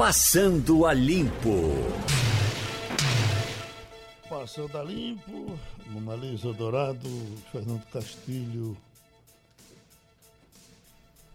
[0.00, 1.74] Passando a Limpo.
[4.30, 7.06] Passando a Limpo, Mona Lisa Dourado,
[7.52, 8.74] Fernando Castilho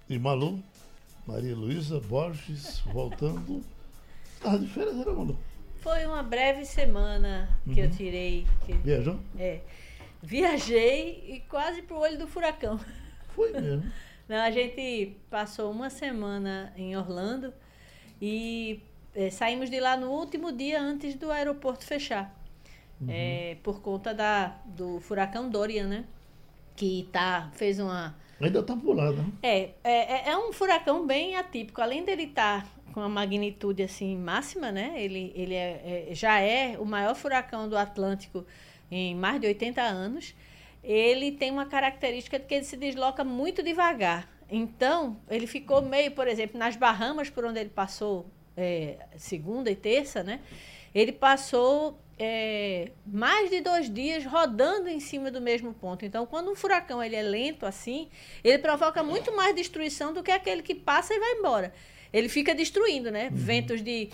[0.10, 0.64] e Malu,
[1.28, 3.64] Maria Luísa Borges, voltando.
[4.34, 5.38] Estava de férias, era Malu?
[5.82, 8.48] Foi uma breve semana que eu tirei.
[8.66, 9.20] que- Viajou?
[9.38, 9.62] é,
[10.24, 12.80] viajei e quase pro olho do furacão.
[13.36, 13.84] Foi mesmo.
[14.28, 17.54] Não, a gente passou uma semana em Orlando
[18.22, 18.82] e
[19.16, 22.34] eh, saímos de lá no último dia antes do aeroporto fechar.
[23.10, 26.06] Eh, por conta da, do furacão Dorian, né?
[26.76, 28.16] Que tá, fez uma.
[28.40, 29.26] Ainda está por lá, né?
[29.44, 31.82] É, é, é um furacão bem atípico.
[31.82, 34.94] Além dele estar com a magnitude assim máxima, né?
[34.96, 38.46] Ele, ele é, é- já é o maior furacão do Atlântico
[38.90, 40.34] em mais de 80 anos.
[40.82, 44.30] Ele tem uma característica de que ele se desloca muito devagar.
[44.50, 49.76] Então, ele ficou meio, por exemplo, nas Bahamas, por onde ele passou é, segunda e
[49.76, 50.40] terça, né?
[50.94, 56.06] Ele passou é, mais de dois dias rodando em cima do mesmo ponto.
[56.06, 58.08] Então, quando um furacão ele é lento assim,
[58.44, 61.74] ele provoca muito mais destruição do que aquele que passa e vai embora.
[62.14, 63.30] Ele fica destruindo, né?
[63.32, 64.10] Ventos de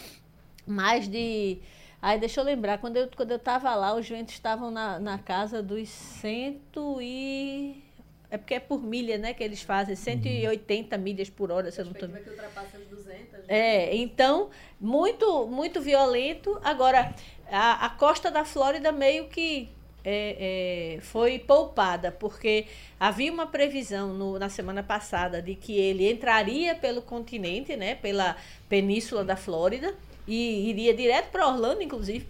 [0.66, 1.60] mais de.
[2.02, 5.20] Aí deixa eu lembrar, quando eu, quando eu tava lá, os ventos estavam na, na
[5.20, 7.84] casa dos cento e.
[8.32, 9.34] É porque é por milha, né?
[9.34, 12.08] Que eles fazem, 180 milhas por hora, se eu não tô...
[12.08, 13.08] que ultrapassa as 200.
[13.34, 13.40] né?
[13.50, 16.58] É, então, muito, muito violento.
[16.64, 17.14] Agora,
[17.52, 19.68] a, a costa da Flórida meio que
[20.06, 22.66] é, é, foi poupada, porque
[23.00, 28.36] havia uma previsão no- na semana passada de que ele entraria pelo continente, né, pela
[28.70, 29.94] península da Flórida,
[30.28, 32.26] e iria direto para Orlando, inclusive.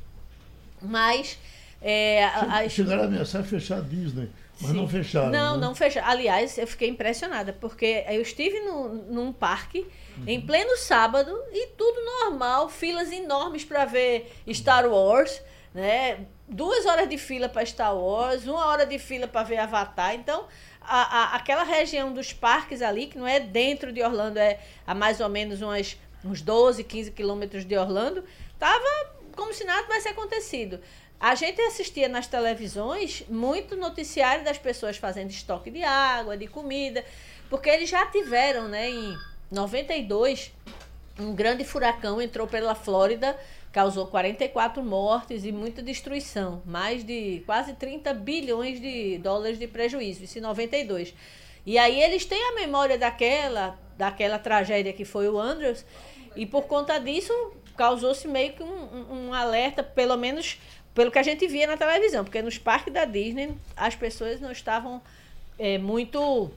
[0.82, 1.38] Mas.
[1.82, 4.30] É, a- Chegaram a ameaçar fechar a Disney,
[4.62, 5.30] mas não fecharam.
[5.30, 5.62] Não, né?
[5.66, 6.08] não fecharam.
[6.08, 9.88] Aliás, eu fiquei impressionada, porque eu estive no, num parque
[10.28, 15.42] em pleno sábado e tudo normal, filas enormes para ver Star Wars,
[15.74, 16.26] né?
[16.48, 20.14] Duas horas de fila para Star Wars, uma hora de fila para ver Avatar.
[20.16, 20.46] Então,
[20.82, 21.02] a,
[21.34, 25.22] a- aquela região dos parques ali, que não é dentro de Orlando, é a mais
[25.22, 28.24] ou menos umas, uns 12, 15 quilômetros de Orlando,
[28.60, 28.84] tava
[29.34, 30.82] como se nada tivesse acontecido.
[31.22, 37.06] A gente assistia nas televisões muito noticiário das pessoas fazendo estoque de água, de comida,
[37.48, 39.16] porque eles já tiveram, né, em
[39.52, 40.52] 92,
[41.20, 43.38] um grande furacão entrou pela Flórida,
[43.72, 50.24] causou 44 mortes e muita destruição, mais de quase 30 bilhões de dólares de prejuízo,
[50.24, 51.14] isso em 92.
[51.68, 55.86] E aí eles têm a memória daquela, daquela tragédia que foi o Andrews,
[56.36, 57.32] e por conta disso
[57.78, 60.58] causou-se meio que um, um- um alerta, pelo menos
[60.94, 64.52] pelo que a gente via na televisão, porque nos parques da Disney as pessoas não
[64.52, 65.02] estavam
[65.58, 66.52] é, muito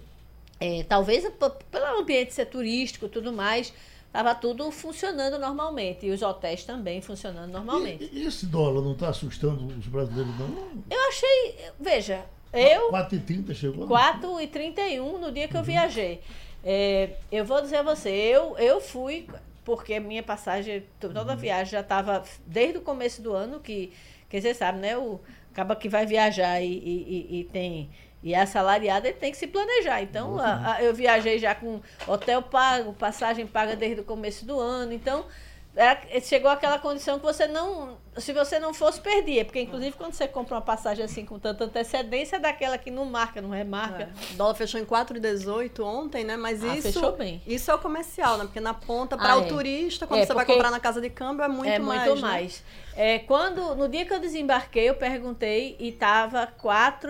[0.61, 1.25] é, talvez
[1.71, 3.72] pelo ambiente ser turístico e tudo mais,
[4.06, 6.06] estava tudo funcionando normalmente.
[6.06, 8.09] E os hotéis também funcionando normalmente.
[8.12, 10.84] E, e esse dólar não está assustando os brasileiros, não?
[10.89, 13.87] Eu achei, veja, eu 4,30 chegou?
[13.89, 16.21] 4 e 31 no dia que eu viajei.
[16.65, 19.27] É, eu vou dizer a você, eu, eu fui,
[19.65, 23.93] porque minha passagem, toda a viagem já estava desde o começo do ano, que,
[24.41, 24.97] que você sabe, né?
[24.97, 25.21] O,
[25.53, 27.91] acaba que vai viajar e, e, e- e tem.
[28.22, 30.03] E é assalariado, ele tem que se planejar.
[30.03, 34.59] Então, a- a- eu viajei já com hotel pago, passagem paga desde o começo do
[34.59, 34.93] ano.
[34.93, 35.27] Então,
[35.77, 37.99] era- chegou aquela condição que você não.
[38.16, 39.44] Se você não fosse, perdia.
[39.44, 43.04] Porque, inclusive, quando você compra uma passagem assim com tanta antecedência, é daquela que não
[43.04, 44.04] marca, não remarca.
[44.30, 44.32] É.
[44.34, 46.36] O dólar fechou em 4,18 ontem, né?
[46.36, 47.42] Mas Ah, isso, fechou bem.
[47.47, 48.44] isso é o comercial, né?
[48.44, 49.47] Porque na ponta, para Ah, o é.
[49.48, 52.03] turista, quando É, você vai comprar na casa de câmbio, é muito é mais.
[52.08, 52.28] muito né?
[52.28, 52.62] mais.
[52.97, 56.47] É, quando, no dia que eu desembarquei, eu perguntei e estava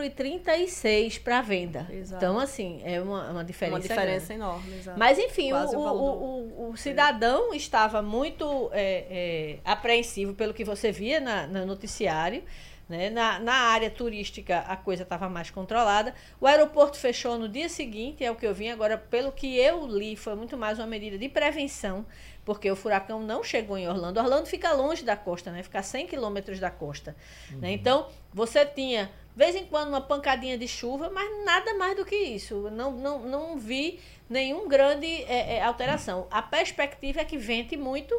[0.09, 1.87] 4,36 para venda.
[1.91, 2.25] Exato.
[2.25, 3.76] Então, assim, é uma, uma diferença.
[3.76, 4.43] Uma diferença grande.
[4.43, 4.98] enorme, exato.
[4.98, 6.25] Mas, enfim, o, o
[6.64, 12.43] o, o cidadão estava muito é, é, apreensivo pelo que você via na, no noticiário.
[12.88, 13.09] Né?
[13.09, 16.15] Na, na área turística a coisa estava mais controlada.
[16.41, 18.69] O aeroporto fechou no dia seguinte, é o que eu vim.
[18.69, 22.05] Agora, pelo que eu li, foi muito mais uma medida de prevenção,
[22.44, 24.21] porque o furacão não chegou em Orlando.
[24.21, 25.62] Orlando fica longe da costa, né?
[25.62, 27.17] fica a 100 quilômetros da costa.
[27.52, 27.73] Né?
[27.73, 32.05] Então, você tinha, de vez em quando, uma pancadinha de chuva, mas nada mais do
[32.05, 32.70] que isso.
[32.70, 33.99] Não, não, não vi
[34.29, 36.26] nenhum grande é, é, alteração.
[36.31, 38.14] A perspectiva é que vente muito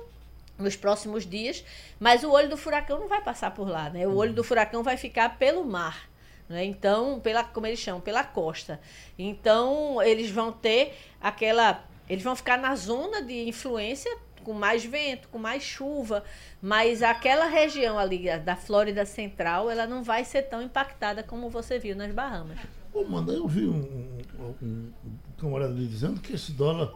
[0.57, 1.63] nos próximos dias,
[1.99, 4.07] mas o olho do furacão não vai passar por lá, né?
[4.07, 6.09] O olho do furacão vai ficar pelo mar,
[6.47, 6.63] né?
[6.63, 8.79] Então, pela como eles chamam, pela costa.
[9.17, 14.11] Então, eles vão ter aquela, eles vão ficar na zona de influência
[14.43, 16.23] com mais vento, com mais chuva,
[16.61, 21.79] mas aquela região ali da Flórida Central, ela não vai ser tão impactada como você
[21.79, 22.59] viu nas Bahamas.
[22.93, 24.93] Ô, mano, eu vi um, um, um
[25.37, 26.93] camarada ali dizendo que esse dólar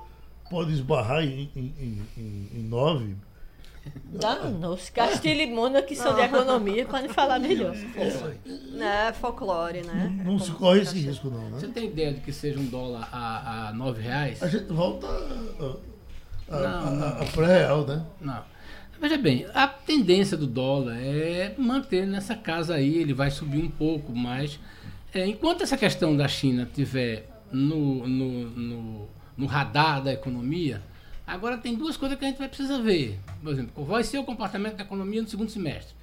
[0.50, 3.16] pode esbarrar em, em, em, em 9
[4.06, 4.92] Danou-se.
[4.92, 7.76] Castilho e Mônaco, que são de economia, podem falar melhor.
[8.80, 10.14] É folclore, né?
[10.18, 11.74] Não, não se corre esse risco, não, Você né?
[11.74, 14.42] tem ideia de que seja um dólar a, a 9 reais?
[14.42, 18.04] A gente volta a, a, Não, a, a pré-real, né?
[18.20, 18.44] Não.
[19.00, 23.70] Veja bem, a tendência do dólar é manter nessa casa aí, ele vai subir um
[23.70, 24.60] pouco, mas
[25.14, 30.82] é, enquanto essa questão da China tiver no, no, no, no radar da economia,
[31.30, 33.20] agora tem duas coisas que a gente vai precisar ver.
[33.42, 35.96] Por exemplo, qual vai ser o comportamento da economia no segundo semestre,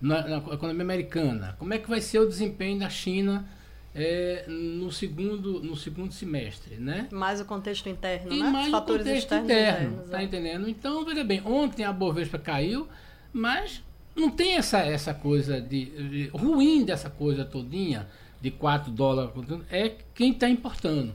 [0.00, 3.46] na, na economia americana, como é que vai ser o desempenho da China
[3.94, 7.08] é, no, segundo, no segundo semestre, né?
[7.12, 8.50] Mais o contexto interno, E né?
[8.50, 10.24] mais o Fatores contexto externos interno, internos, tá é.
[10.24, 10.68] entendendo?
[10.68, 12.88] Então, veja bem, ontem a Bovespa caiu,
[13.32, 13.82] mas
[14.16, 18.08] não tem essa, essa coisa de, de- ruim dessa coisa todinha
[18.40, 19.32] de 4 dólares,
[19.70, 21.14] é quem está importando.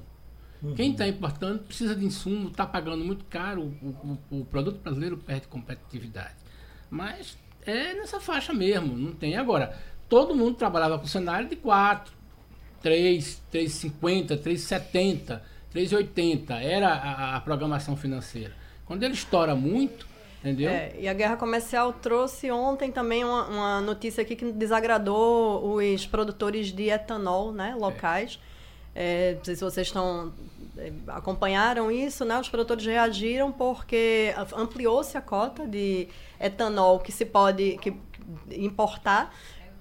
[0.76, 5.16] Quem está importando precisa de insumo, está pagando muito caro, o, o- o produto brasileiro
[5.18, 6.36] perde competitividade.
[6.90, 9.38] Mas é nessa faixa mesmo, não tem.
[9.38, 9.78] Agora,
[10.10, 12.12] todo mundo trabalhava com cenário de 4,
[12.82, 15.40] 3, 3,50, 3,70,
[15.74, 16.52] 3,80.
[16.62, 18.54] Era a, a programação financeira.
[18.86, 20.08] Quando ele estoura muito,
[20.40, 20.70] entendeu?
[20.72, 26.06] É, e a guerra comercial trouxe ontem também uma, uma notícia aqui que desagradou os
[26.06, 28.40] produtores de etanol, né, locais.
[28.46, 28.49] É,
[29.38, 30.34] não sei se vocês estão
[30.78, 32.40] é, acompanharam isso, né?
[32.40, 36.08] Os produtores reagiram porque ampliou-se a cota de
[36.40, 37.94] etanol que se pode que,
[38.52, 39.34] importar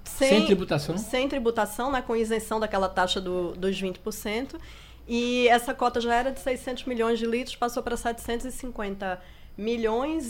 [0.04, 0.96] Sem tributação?
[0.96, 4.56] sem tributação, né, com isenção daquela taxa do, dos 20%.
[5.06, 9.37] E essa cota já era de 600 milhões de litros, passou para 750 milhões.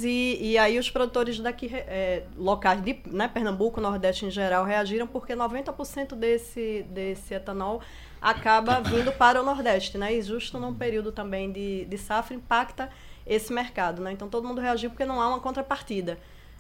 [0.05, 5.07] E, e aí os produtores daqui, é, locais de né, Pernambuco, Nordeste em geral, reagiram
[5.07, 7.83] porque 90% desse, desse etanol
[8.23, 9.99] acaba vindo para o Nordeste.
[9.99, 12.89] Né, e justo num período também de, de safra impacta
[13.27, 14.01] esse mercado.
[14.01, 14.13] Né?
[14.13, 16.19] Então todo mundo reagiu porque não há uma contrapartida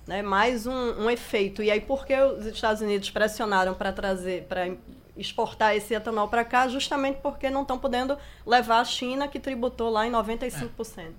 [0.09, 1.63] né, mais um, um efeito.
[1.63, 4.75] E aí, por que os Estados Unidos pressionaram para trazer, para
[5.17, 6.67] exportar esse etanol para cá?
[6.67, 8.17] Justamente porque não estão podendo
[8.47, 11.13] levar a China, que tributou lá em 95%.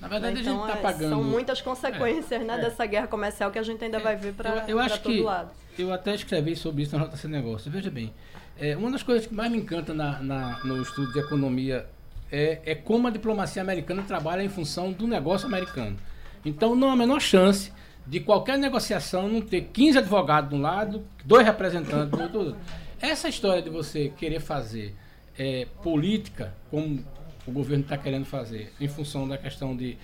[0.00, 1.10] Na verdade, então, a gente está é, pagando.
[1.10, 2.60] São muitas consequências né, é.
[2.60, 5.20] dessa guerra comercial que a gente ainda vai ver para eu, eu acho todo que
[5.20, 5.50] lado.
[5.78, 7.70] eu até escrevi sobre isso na Rota Sem Negócio.
[7.70, 8.12] Veja bem,
[8.58, 11.86] é, uma das coisas que mais me encanta na, na- no estudo de economia
[12.32, 15.96] é, é como a diplomacia americana trabalha em função do negócio americano.
[16.44, 17.72] Então, não há a menor chance
[18.06, 22.56] de qualquer negociação não ter 15 advogados de um lado, dois representantes do outro.
[23.00, 24.94] Essa história de você querer fazer
[25.38, 27.04] é, política, como
[27.50, 29.98] o governo está querendo fazer, em função da questão de,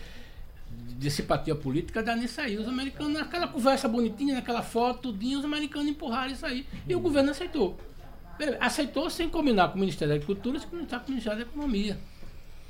[0.98, 2.56] de simpatia política, dá nisso aí.
[2.58, 6.66] Os americanos, naquela conversa bonitinha, naquela foto, tudinho, os americanos empurraram isso aí.
[6.88, 7.78] E o governo aceitou.
[8.60, 11.96] Aceitou sem combinar com o Ministério da Agricultura, sem combinar com o Ministério da Economia.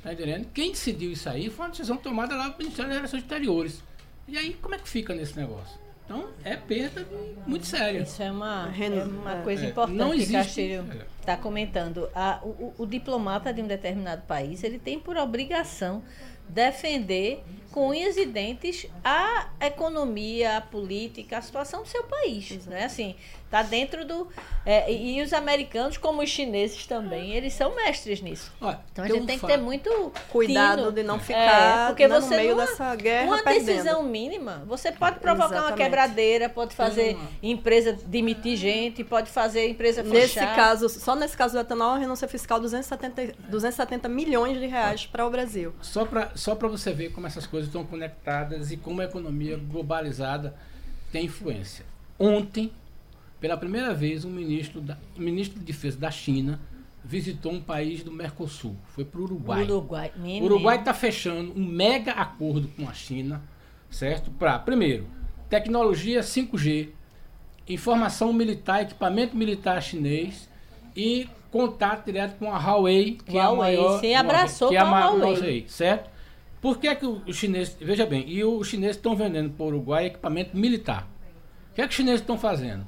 [0.03, 0.47] Tá entendendo?
[0.53, 3.83] Quem decidiu isso aí foi uma decisão tomada lá pelo Ministério das Relações Exteriores.
[4.27, 5.77] E aí, como é que fica nesse negócio?
[6.05, 7.99] Então, é perda de- muito séria.
[8.03, 9.41] Isso é uma, é uma é.
[9.41, 11.05] coisa É, importante não existe- Castilho é.
[11.27, 12.09] Está comentando.
[12.15, 16.01] A- o, o- diplomata de um determinado país, ele tem por obrigação
[16.47, 22.65] defender com unhas e dentes a economia, a política, a situação do seu país.
[22.65, 22.85] Né?
[22.85, 23.15] Assim,
[23.49, 24.27] tá dentro do...
[24.65, 28.51] é, e os americanos, como os chineses também, eles são mestres nisso.
[28.59, 30.91] Olha, Então a tem gente um tem que fato- ter muito Cuidado tino.
[30.91, 33.65] de não É, ficar porque né, você no meio numa- dessa guerra Uma perdendo.
[33.65, 35.77] decisão mínima, você pode provocar uma Exatamente.
[35.83, 40.55] quebradeira, pode fazer uma- empresa demitir gente, pode fazer empresa Nesse fechar.
[40.55, 45.25] caso, só nesse caso do etanol, a renúncia fiscal 270, 270 milhões de reais para
[45.25, 45.73] o Brasil.
[45.81, 49.57] Só para só pra você ver como essas coisas estão conectadas e como a economia
[49.57, 50.53] globalizada
[51.11, 51.85] tem influência.
[52.19, 52.71] Ontem,
[53.39, 56.59] pela primeira vez, um ministro, da, o ministro de Defesa da China
[57.03, 58.75] visitou um país do Mercosul.
[58.87, 59.63] Foi para o Uruguai.
[59.63, 60.11] Uruguai.
[60.17, 60.43] O.
[60.43, 63.41] Uruguai está fechando um mega acordo com a China,
[63.89, 64.31] certo?
[64.31, 65.07] Para, primeiro,
[65.49, 66.89] tecnologia 5G,
[67.67, 70.49] informação militar, equipamento militar chinês
[70.95, 74.79] e contato direto com a Huawei, que Huawei, é a maior, sim, abraçou que é
[74.79, 75.35] a maior Huawei.
[75.35, 76.09] Huawei, certo?
[76.59, 80.07] Por que, que os chineses, veja bem, e os chineses estão vendendo para o Uruguai
[80.07, 81.07] equipamento militar?
[81.71, 82.85] O que é que os chineses estão fazendo?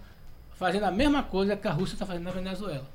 [0.60, 2.86] Fazendo a mesma coisa que a Rússia está fazendo na Venezuela.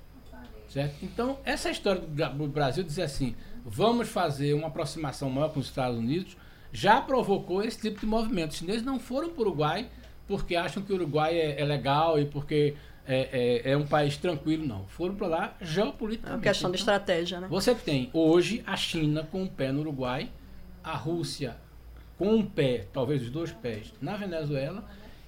[0.69, 0.97] Certo?
[1.03, 5.61] Então, essa história do Bra- do Brasil dizer assim, vamos fazer uma aproximação maior com
[5.61, 6.37] os Estados Unidos,
[6.73, 8.51] já provocou esse tipo de movimento.
[8.51, 9.89] Os chineses não foram para o Uruguai
[10.29, 12.75] porque acham que o Uruguai é, é legal e porque
[13.07, 14.85] é, é- é um país tranquilo, não.
[14.89, 16.37] Foram para lá É geopoliticamente.
[16.39, 17.47] uma questão de Então, estratégia, né?
[17.49, 20.29] você tem hoje a China com um pé no Uruguai,
[20.83, 21.57] a Rússia
[22.19, 24.85] com um pé, talvez os dois pés, na Venezuela,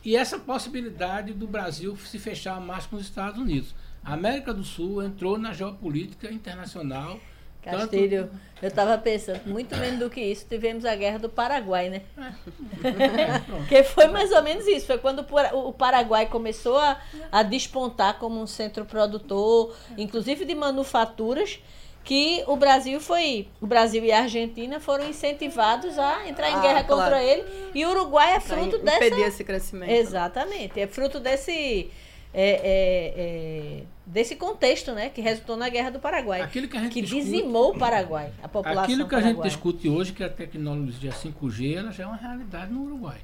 [0.06, 3.74] e essa possibilidade do Brasil se fechar mais com os Estados Unidos.
[4.04, 7.18] A América do Sul entrou na geopolítica internacional
[7.60, 8.30] Castilho,
[8.62, 12.02] eu estava pensando, muito menos do que isso, tivemos a guerra do Paraguai, né?
[13.68, 14.86] que foi mais ou menos isso.
[14.86, 16.96] Foi quando o Paraguai começou a,
[17.32, 21.58] a despontar como um centro produtor, inclusive de manufaturas,
[22.06, 26.60] que o Brasil foi, o Brasil e a Argentina foram incentivados a entrar em ah,
[26.60, 27.02] guerra claro.
[27.02, 27.44] contra ele.
[27.74, 29.04] E o Uruguai é fruto dessa.
[29.04, 29.90] Impedir esse crescimento.
[29.90, 30.78] Exatamente.
[30.78, 31.90] É fruto desse.
[32.32, 36.80] É, é, é, desse contexto, né, que resultou na Guerra do Paraguai, Aquilo que, a
[36.80, 40.22] gente que discute, dizimou o Paraguai, a população Aquilo que a gente discute hoje, que
[40.22, 43.18] a tecnologia 5G, ela já é uma realidade no Uruguai.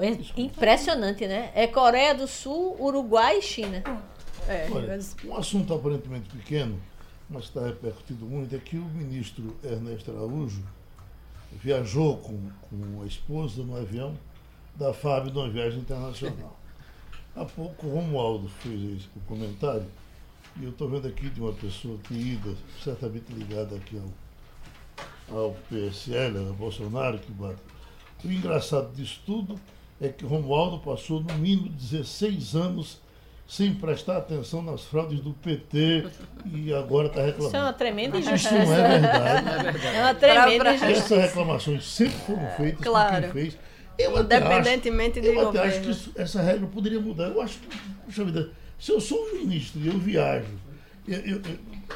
[0.00, 1.50] É impressionante, né?
[1.54, 3.82] É Coreia do Sul, Uruguai e China.
[4.48, 6.80] É, Olha, um assunto aparentemente pequeno,
[7.28, 10.62] mas está repercutido muito, é que o ministro Ernesto Araújo
[11.52, 14.16] viajou com, com a esposa no avião
[14.74, 16.58] da FAB numa viagem internacional.
[17.34, 19.86] Há pouco o Romualdo fez o comentário,
[20.56, 24.00] e eu estou vendo aqui de uma pessoa querida, certamente ligada aqui
[25.28, 27.60] ao, ao PSL, ao Bolsonaro, que bate.
[28.24, 29.60] O engraçado disso tudo
[30.00, 33.00] é que Romualdo passou no mínimo 16 anos
[33.48, 36.06] sem prestar atenção nas fraudes do PT
[36.44, 37.46] e agora está reclamando.
[37.48, 38.58] Isso é uma tremenda injustiça.
[38.58, 39.48] Isso não é verdade.
[39.48, 39.86] É, verdade.
[39.86, 41.14] é uma tremenda injustiça.
[41.14, 43.14] Essas reclamações sempre foram feitas claro.
[43.14, 43.58] por quem fez.
[43.98, 45.58] Eu Independentemente acho, de Eu governo.
[45.58, 47.28] até acho que isso, essa regra poderia mudar.
[47.28, 50.46] Eu acho que, puxa vida, se eu sou um ministro e eu viajo,
[51.08, 51.42] eu, eu,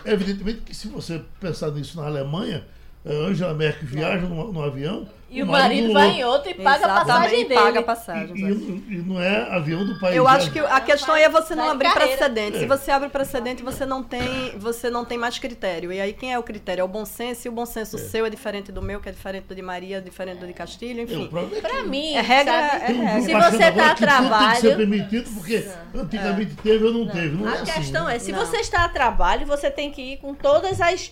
[0.06, 2.64] evidentemente que se você pensar nisso na Alemanha,
[3.04, 5.06] Angela Merkel viaja no, no avião.
[5.32, 7.60] E o, marido, marido vai em outro e paga a passagem dele.
[7.60, 8.36] paga a passagem.
[8.36, 10.14] E, e, e, não é avião do país.
[10.14, 12.58] Eu acho que a questão é você não abrir precedente.
[12.58, 12.60] É.
[12.60, 15.90] Se você abre precedente, você não tem, você não tem mais critério.
[15.90, 16.82] E aí quem é o critério?
[16.82, 17.48] É o bom senso.
[17.48, 17.98] E o bom senso é.
[17.98, 21.00] seu é diferente do meu, que é diferente do de Maria, diferente do de Castilho,
[21.00, 21.30] enfim.
[21.56, 23.22] É, Para mim, é regra, é regra.
[23.22, 27.12] Se você está a trabalho, tem que ser permitido porque antigamente teve ou não, não,
[27.12, 27.36] teve.
[27.36, 28.16] Não a é assim, questão né?
[28.16, 28.38] é, se não.
[28.38, 31.10] você está a trabalho, você tem que ir com todas as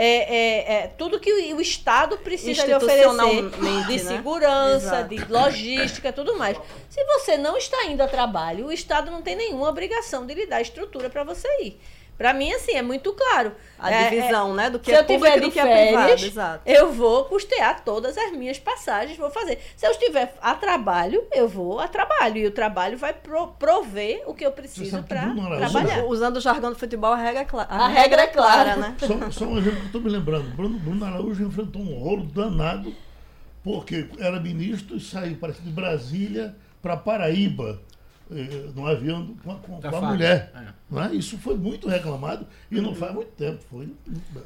[0.00, 3.08] é, é, é, tudo que o, Estado precisa lhe oferecer
[3.50, 3.98] de né?
[3.98, 6.56] segurança, de logística, tudo mais.
[6.88, 10.46] Se você não está indo a trabalho, o Estado não tem nenhuma obrigação de lhe
[10.46, 11.80] dar estrutura para você ir.
[12.18, 13.52] Para mim, assim, é muito claro.
[13.78, 14.70] A é, divisão, é, né?
[14.70, 16.62] Do que se é eu tiver de férias, é privado, exato.
[16.66, 19.60] eu vou custear todas as minhas passagens, vou fazer.
[19.76, 22.38] Se eu estiver a trabalho, eu vou a trabalho.
[22.38, 26.04] E o trabalho vai pro, prover o que eu preciso para trabalhar.
[26.06, 27.68] Usando o jargão do futebol, a regra é clara.
[27.70, 28.96] A, a regra, regra, é clara, né?
[28.98, 30.50] Só, só, um exemplo que eu estou me lembrando.
[30.56, 32.92] Bruno, Bruno Araújo enfrentou um rolo danado,
[33.62, 37.80] porque era ministro e saiu, parece, de Brasília para Paraíba
[38.74, 40.52] no avião com, com, com a mulher.
[40.54, 40.68] É.
[40.90, 41.14] Não é?
[41.14, 43.62] Isso foi muito reclamado e não faz muito tempo.
[43.70, 43.92] Foi,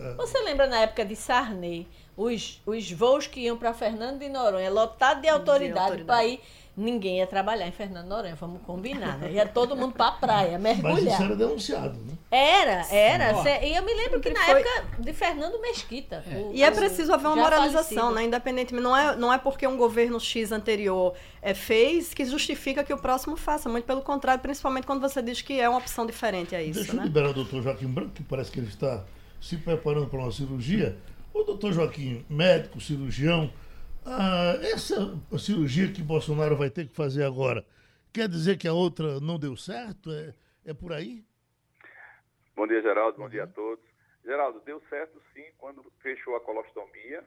[0.00, 0.14] é.
[0.14, 1.86] Você lembra na época de Sarney,
[2.16, 6.40] os, os voos que iam para Fernando de Noronha, lotado de autoridade, para ir
[6.76, 9.32] ninguém ia trabalhar em Fernando Noronha, vamos combinar, né?
[9.32, 10.94] Ia todo mundo para a praia, mergulhar.
[10.94, 12.12] Mas isso era denunciado, né?
[12.30, 13.64] Era, era.
[13.64, 14.60] e eu me lembro que na foi...
[14.60, 16.24] época de Fernando Mesquita.
[16.26, 16.36] É.
[16.36, 18.14] O, e é preciso haver uma moralização, falecido.
[18.14, 18.24] né?
[18.24, 22.92] Independentemente, não é, não é porque um governo X anterior é, fez que justifica que
[22.92, 23.68] o próximo faça.
[23.68, 26.80] Muito pelo contrário, principalmente quando você diz que é uma opção diferente a isso.
[26.80, 27.02] Deixa né?
[27.02, 29.04] eu liberar o doutor Joaquim Branco, que parece que ele está
[29.40, 30.96] se preparando para uma cirurgia.
[31.34, 33.50] O doutor Joaquim, médico, cirurgião,
[34.04, 34.96] ah, essa
[35.38, 37.64] cirurgia que Bolsonaro vai ter que fazer agora,
[38.12, 40.10] quer dizer que a outra não deu certo?
[40.10, 41.24] É, é por aí?
[42.54, 43.18] Bom dia, Geraldo.
[43.18, 43.84] Bom dia a todos.
[44.24, 47.24] Geraldo, deu certo sim quando fechou a colostomia.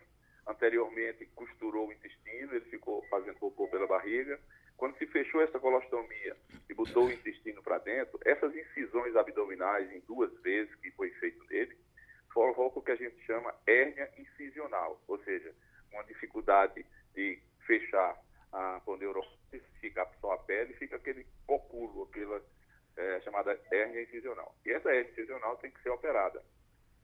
[0.47, 4.39] Anteriormente costurou o intestino, ele ficou fazendo cocô pela barriga.
[4.77, 6.35] Quando se fechou essa colostomia
[6.69, 11.43] e botou o intestino para dentro, essas incisões abdominais em duas vezes que foi feito
[11.49, 11.75] nele,
[12.33, 15.55] provocam o que a gente chama hérnia incisional, ou seja,
[15.95, 18.19] uma dificuldade de fechar
[18.51, 19.27] a pondeurose,
[19.81, 22.41] ficar só a pele, fica aquele cocúlo, aquela
[22.97, 24.55] é, chamada hérnia incisional.
[24.65, 26.41] E essa hérnia incisional tem que ser operada.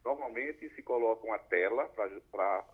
[0.03, 1.87] Normalmente se coloca uma tela
[2.31, 2.65] para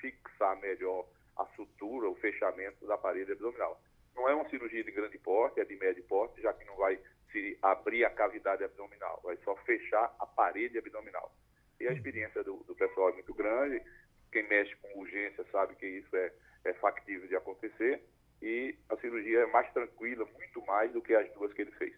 [0.00, 1.06] fixar melhor
[1.36, 3.80] a sutura, o fechamento da parede abdominal.
[4.14, 6.98] Não é uma cirurgia de grande porte, é de médio porte, já que não vai
[7.30, 11.32] se abrir a cavidade abdominal, vai só fechar a parede abdominal.
[11.80, 13.80] E a experiência do, do pessoal é muito grande,
[14.30, 16.32] quem mexe com urgência sabe que isso é,
[16.64, 18.02] é factível de acontecer
[18.40, 21.94] e a cirurgia é mais tranquila, muito mais do que as duas que ele fez.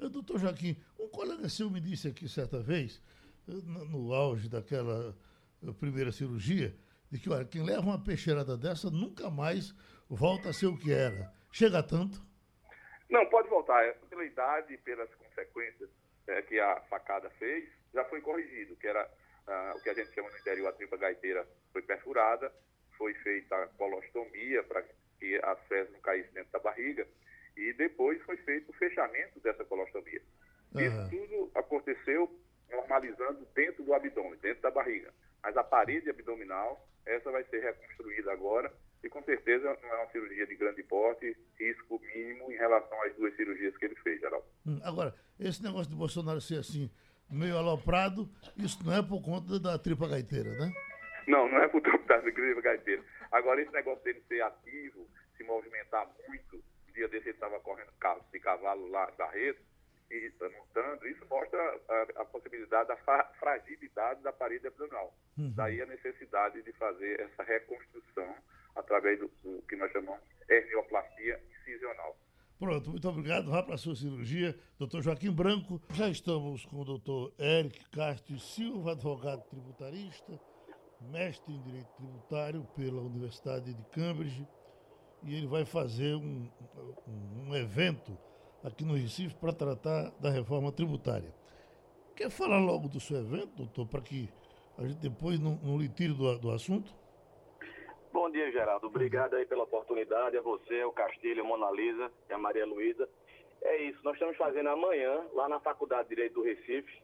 [0.00, 3.02] Eh, doutor Joaquim, um colega seu me disse aqui certa vez,
[3.48, 3.52] eh,
[3.90, 5.16] no auge daquela
[5.62, 6.74] eh, primeira cirurgia,
[7.10, 9.74] de que olha, quem leva uma peixeirada dessa nunca mais
[10.08, 11.32] volta a ser o que era.
[11.52, 12.22] Chega tanto?
[13.10, 13.84] Não, pode voltar.
[13.84, 15.90] É, pela idade e pelas consequências
[16.28, 19.10] é, que a facada fez, já foi corrigido, que era
[19.50, 22.52] ah, o que a gente chama no interior a tripa gaiteira foi perfurada,
[22.96, 24.82] foi feita a colostomia para
[25.18, 27.06] que as fezes não caíssem dentro da barriga
[27.56, 30.22] e depois foi feito o fechamento dessa colostomia.
[30.74, 30.80] Uhum.
[30.80, 32.40] Isso tudo aconteceu
[32.70, 35.12] normalizando dentro do abdômen, dentro da barriga.
[35.42, 40.10] Mas a parede abdominal, essa vai ser reconstruída agora e com certeza não é uma
[40.12, 44.46] cirurgia de grande porte, risco mínimo em relação às duas cirurgias que ele fez, Geraldo.
[44.66, 46.90] Hum, agora, esse negócio de Bolsonaro ser assim,
[47.30, 50.72] meio aloprado, isso não é por conta da tripa gaiteira, né?
[51.26, 53.02] Não, não é por conta da tripa gaiteira.
[53.30, 55.06] Agora, esse negócio dele ser ativo,
[55.36, 56.56] se movimentar muito,
[56.88, 57.90] um dia desse ele estava correndo
[58.32, 59.58] de cavalo lá da rede,
[60.10, 65.14] e montando, isso mostra a, a possibilidade da fra fragilidade da parede abdominal.
[65.38, 65.52] Uhum.
[65.54, 68.34] Daí a necessidade de fazer essa reconstrução
[68.74, 72.16] através do, do que nós chamamos hernioplastia incisional.
[72.60, 73.50] Pronto, muito obrigado.
[73.50, 74.54] Vá para a sua cirurgia.
[74.78, 75.80] Doutor Joaquim Branco.
[75.94, 80.38] Já estamos com o doutor Eric Castro Silva, advogado tributarista,
[81.10, 84.46] mestre em Direito Tributário pela Universidade de Cambridge.
[85.22, 86.50] E ele vai fazer um,
[87.08, 88.14] um, evento
[88.62, 91.34] aqui no Recife para tratar da reforma tributária.
[92.14, 94.28] Quer falar logo do seu evento, doutor, para que
[94.76, 96.94] a gente depois não, não lhe tire do, do assunto?
[98.12, 98.88] Bom dia, Geraldo.
[98.88, 100.36] Obrigado aí pela oportunidade.
[100.36, 103.08] A você, o Castilho, a Mona Lisa e a Maria Luísa.
[103.62, 107.00] É isso, nós estamos fazendo amanhã, lá na Faculdade de Direito do Recife,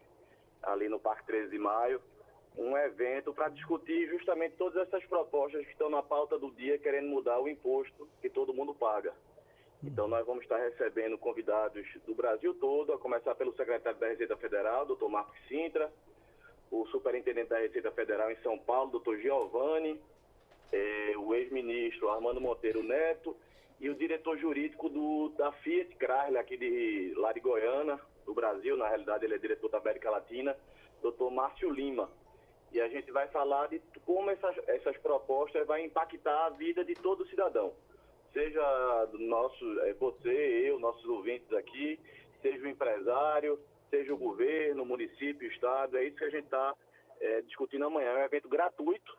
[0.65, 2.01] ali no Parque 13 de Maio,
[2.57, 7.09] um evento para discutir justamente todas essas propostas que estão na pauta do dia, querendo
[7.09, 9.15] mudar o imposto que todo mundo paga.
[9.85, 14.37] Então, nós vamos estar recebendo convidados do Brasil todo, a começar pelo secretário da Receita
[14.37, 15.93] Federal, doutor Marcos Sintra,
[16.69, 20.01] o superintendente da Receita Federal em São Paulo, doutor Giovanni,
[20.73, 23.37] eh, o ex-ministro Armando Monteiro Neto
[23.81, 28.77] e o diretor jurídico do, da Fiat Chrysler, aqui de lá de Goiânia, do Brasil,
[28.77, 30.57] na realidade ele é diretor da América Latina,
[31.03, 32.11] doutor Márcio Lima.
[32.73, 36.95] E a gente vai falar de como essas, essas propostas vão impactar a vida de
[36.95, 37.73] todo cidadão
[38.37, 41.99] seja nosso, é, você, eu, nossos ouvintes aqui,
[42.43, 43.59] seja o empresário,
[43.89, 46.75] seja o governo, município, estado, é isso que a gente está
[47.19, 48.11] é, discutindo amanhã.
[48.11, 49.17] É um evento gratuito,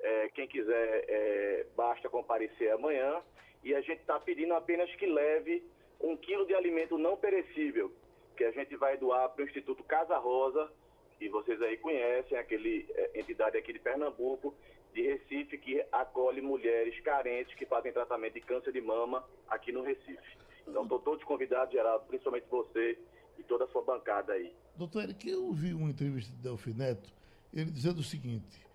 [0.00, 3.22] é, quem quiser é, basta comparecer amanhã
[3.64, 5.64] e a gente está pedindo apenas que leve
[6.00, 7.92] um quilo de alimento não perecível,
[8.36, 10.70] que a gente vai doar para o Instituto Casa Rosa,
[11.18, 14.54] que vocês aí conhecem, aquele é, entidade aqui de Pernambuco,
[14.92, 19.82] de Recife que acolhe mulheres carentes que fazem tratamento de câncer de mama aqui no
[19.82, 20.38] Recife.
[20.66, 22.98] Então, estou todos convidados, Geraldo, principalmente você
[23.38, 24.52] e toda a sua bancada aí.
[24.74, 27.10] Doutor Eric, eu ouvi uma entrevista de Delfim Neto,
[27.52, 28.65] ele dizendo o seguinte,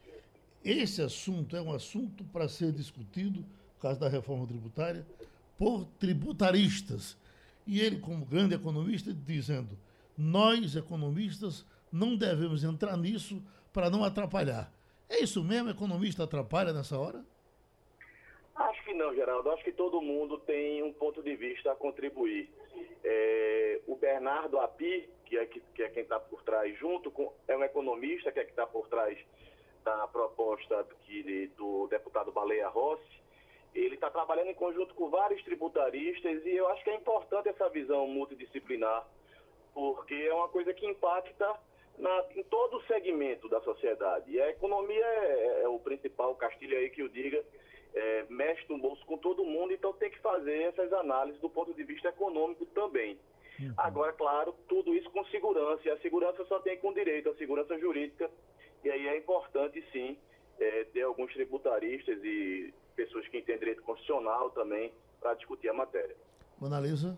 [0.64, 3.44] esse assunto é um assunto para ser discutido,
[3.76, 5.06] por causa da reforma tributária,
[5.58, 7.18] por tributaristas.
[7.66, 9.78] E ele, como grande economista, dizendo,
[10.18, 13.42] nós, economistas, não devemos entrar nisso
[13.74, 14.72] para não atrapalhar.
[15.10, 15.70] É isso mesmo?
[15.70, 17.24] Economista atrapalha nessa hora?
[18.56, 19.50] Acho que não, Geraldo.
[19.50, 22.50] Acho que todo mundo tem um ponto de vista a contribuir.
[23.04, 27.34] É, o Bernardo Api, que é, que, que é quem está por trás, junto com.
[27.48, 29.18] é um economista que é que está por trás
[29.84, 33.22] da proposta que, do deputado Baleia Rossi.
[33.74, 37.70] Ele está trabalhando em conjunto com vários tributaristas e eu acho que é importante essa
[37.70, 39.08] visão multidisciplinar,
[39.74, 41.58] porque é uma coisa que impacta
[41.98, 44.32] na, em todo o segmento da sociedade.
[44.32, 47.44] E a economia é, é o principal, Castilho aí que eu diga,
[47.94, 51.74] é, mexe no bolso com todo mundo, então tem que fazer essas análises do ponto
[51.74, 53.18] de vista econômico também.
[53.60, 53.74] Uhum.
[53.78, 57.78] Agora, claro, tudo isso com segurança, e a segurança só tem com direito, a segurança
[57.78, 58.30] jurídica,
[58.84, 60.18] e aí é importante sim
[60.60, 66.16] é, ter alguns tributaristas e pessoas que entendem direito constitucional também para discutir a matéria.
[66.60, 67.18] Mona Lisa?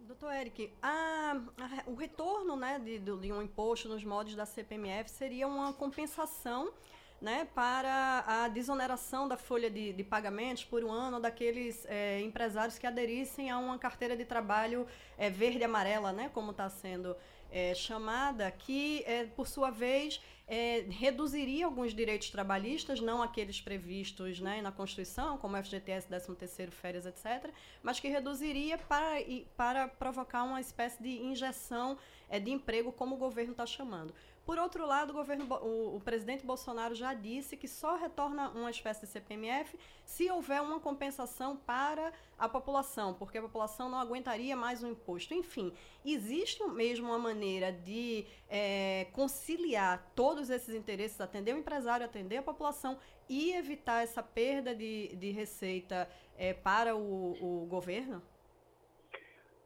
[0.00, 5.08] Doutor Eric, a, a, o retorno né, de, de, um imposto nos modos da CPMF
[5.08, 6.72] seria uma compensação
[7.20, 12.78] né, para a desoneração da folha de, de pagamentos por um ano daqueles é, empresários
[12.78, 17.16] que aderissem a uma carteira de trabalho é, verde-amarela, né, como está sendo
[17.52, 24.40] é, chamada, que, é, por sua vez, é, reduziria alguns direitos trabalhistas, não aqueles previstos
[24.40, 27.50] né, na Constituição, como FGTS, 13º, férias, etc.,
[27.82, 29.16] mas que reduziria para,
[29.56, 31.96] para provocar uma espécie de injeção
[32.28, 34.12] é, de emprego, como o governo está chamando.
[34.44, 38.70] Por outro lado, o, governo, o, o, presidente Bolsonaro já disse que só retorna uma
[38.70, 44.56] espécie de CPMF se houver uma compensação para a população, porque a população não aguentaria
[44.56, 45.32] mais o imposto.
[45.32, 45.72] Enfim,
[46.04, 52.42] existe mesmo uma maneira de é, conciliar todos esses interesses, atender o empresário, atender a
[52.42, 58.20] população e evitar essa perda de, de receita é, para o, o governo?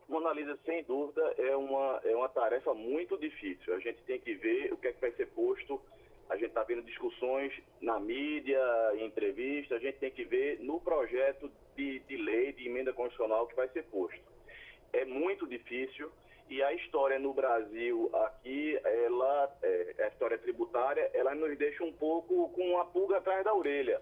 [0.08, 3.74] Mona Lisa, sem dúvida, é uma, é uma tarefa muito difícil.
[3.74, 5.80] A gente tem que ver o que é que vai ser posto.
[6.28, 8.60] A gente está vendo discussões na mídia,
[8.94, 9.78] em entrevistas.
[9.78, 13.68] A gente tem que ver no projeto de, de lei, de emenda constitucional que vai
[13.68, 14.20] ser posto.
[14.92, 16.10] É muito difícil
[16.48, 21.92] e a história no Brasil aqui, ela, é, a história tributária, ela nos deixa um
[21.92, 24.00] pouco com uma pulga atrás da orelha.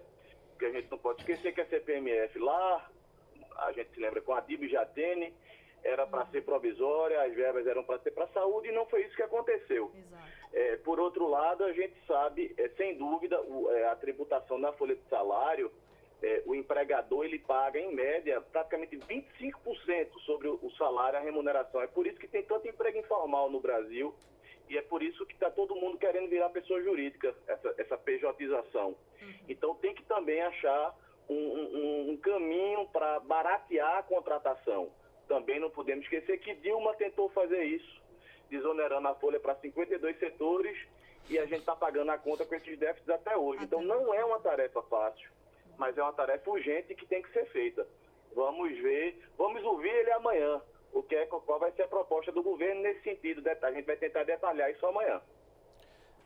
[0.51, 2.89] Porque a gente não pode esquecer que a CPMF lá
[3.57, 5.33] a gente se lembra com a Dib Jatene,
[5.85, 9.03] era para ser provisória, as verbas eram para ser para a saúde e não foi
[9.03, 9.91] isso que aconteceu.
[10.51, 14.73] É, por outro lado, a gente sabe, é, sem dúvida, o, é, a tributação na
[14.73, 15.71] folha de salário,
[16.23, 21.81] é, o empregador ele paga em média praticamente 25% sobre o, o salário, a remuneração.
[21.81, 24.15] É por isso que tem tanto emprego informal no Brasil
[24.67, 28.95] e é por isso que está todo mundo querendo virar pessoa jurídica, essa, essa pejotização.
[29.21, 29.33] Uhum.
[29.47, 30.95] Então tem que também achar
[31.29, 34.91] um, um, um caminho para baratear a contratação
[35.27, 38.01] também não podemos esquecer que Dilma tentou fazer isso,
[38.49, 40.77] desonerando a folha para 52 setores
[41.29, 43.63] e a gente está pagando a conta com esses déficits até hoje.
[43.63, 45.29] Então não é uma tarefa fácil,
[45.77, 47.87] mas é uma tarefa urgente que tem que ser feita.
[48.35, 50.61] Vamos ver, vamos ouvir ele amanhã.
[50.93, 53.43] O que é, qual vai ser a proposta do governo nesse sentido?
[53.61, 55.21] A gente vai tentar detalhar isso amanhã.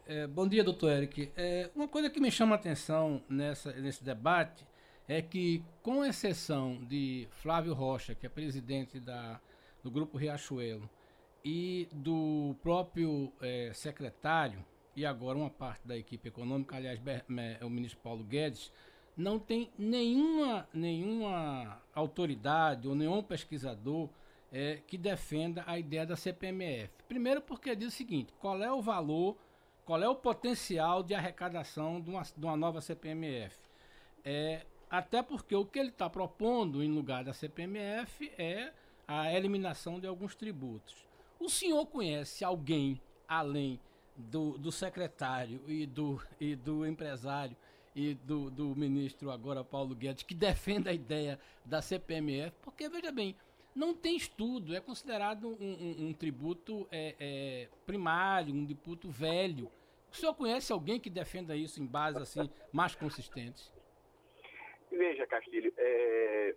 [0.05, 1.31] É, bom dia, doutor Eric.
[1.37, 4.65] É, uma coisa que me chama a atenção nessa, nesse debate
[5.09, 9.41] é que, com exceção de Flávio Rocha, que é presidente da,
[9.83, 10.87] do Grupo Riachuelo,
[11.43, 14.63] e do próprio é, secretário,
[14.95, 17.01] e agora uma parte da equipe econômica, aliás,
[17.61, 18.71] o ministro Paulo Guedes,
[19.17, 24.09] não tem nenhuma, nenhuma autoridade ou nenhum pesquisador
[24.51, 26.91] é, que defenda a ideia da CPMF.
[27.07, 29.35] Primeiro porque diz o seguinte, qual é o valor,
[29.85, 33.57] qual é o potencial de arrecadação de uma, de uma nova CPMF?
[34.23, 38.73] É, até porque o que ele está propondo em lugar da CPMF é
[39.07, 41.05] a eliminação de alguns tributos.
[41.39, 43.79] O senhor conhece alguém além
[44.15, 47.55] do, do secretário e do, e do empresário
[47.95, 52.55] e do, do ministro agora Paulo Guedes que defenda a ideia da CPMF?
[52.61, 53.35] Porque, veja bem,
[53.73, 59.71] não tem estudo, é considerado um, um, um tributo é, é, primário, um tributo velho.
[60.11, 63.71] O senhor conhece alguém que defenda isso em bases assim mais consistentes?
[64.91, 66.55] Veja, Castilho, é...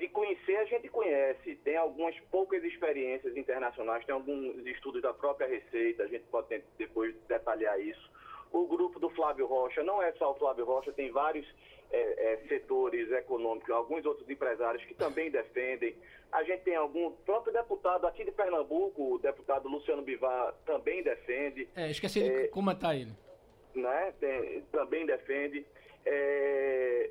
[0.00, 5.46] de conhecer a gente conhece, tem algumas poucas experiências internacionais, tem alguns estudos da própria
[5.46, 8.10] Receita, a gente pode depois detalhar isso.
[8.52, 11.46] O grupo do Flávio Rocha, não é só o Flávio Rocha, tem vários
[11.92, 15.94] é, é, setores econômicos, alguns outros empresários que também defendem.
[16.32, 21.68] A gente tem algum, próprio deputado aqui de Pernambuco, o deputado Luciano Bivar, também defende.
[21.76, 23.12] É, esqueci de é, comentar ele
[23.74, 25.66] né, tem, também defende.
[26.04, 27.10] É,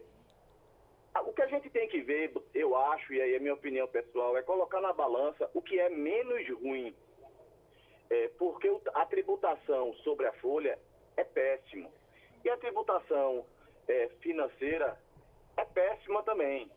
[1.26, 4.38] o que a gente tem que ver, eu acho, e aí é minha opinião pessoal,
[4.38, 6.96] é colocar na balança o que é menos ruim.
[8.10, 10.80] É, porque a tributação sobre a folha
[11.16, 11.92] é péssimo.
[12.44, 13.46] E a tributação
[13.88, 14.98] é, financeira
[15.58, 16.72] é péssima também.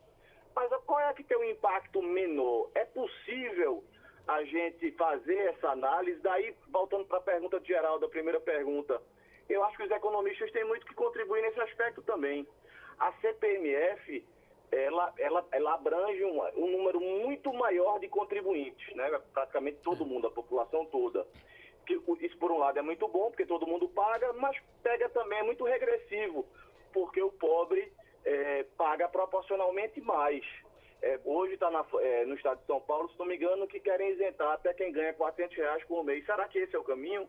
[0.55, 2.69] Mas qual é que tem um impacto menor?
[2.75, 3.83] É possível
[4.27, 6.21] a gente fazer essa análise?
[6.21, 9.01] Daí, voltando para a pergunta geral, da primeira pergunta,
[9.49, 12.47] eu acho que os economistas têm muito que contribuir nesse aspecto também.
[12.99, 14.25] A CPMF,
[14.71, 19.09] ela, ela, ela abrange um, um número muito maior de contribuintes, né?
[19.33, 21.25] praticamente todo mundo, a população toda.
[21.85, 25.39] Que, isso, por um lado, é muito bom, porque todo mundo paga, mas pega também,
[25.39, 26.45] é muito regressivo,
[26.93, 27.91] porque o pobre
[28.23, 30.45] é, paga proporcionalmente mais.
[31.01, 34.11] É, hoje está é, no estado de São Paulo, se não me engano, que querem
[34.11, 36.25] isentar até quem ganha 400 reais por mês.
[36.25, 37.27] Será que esse é o caminho?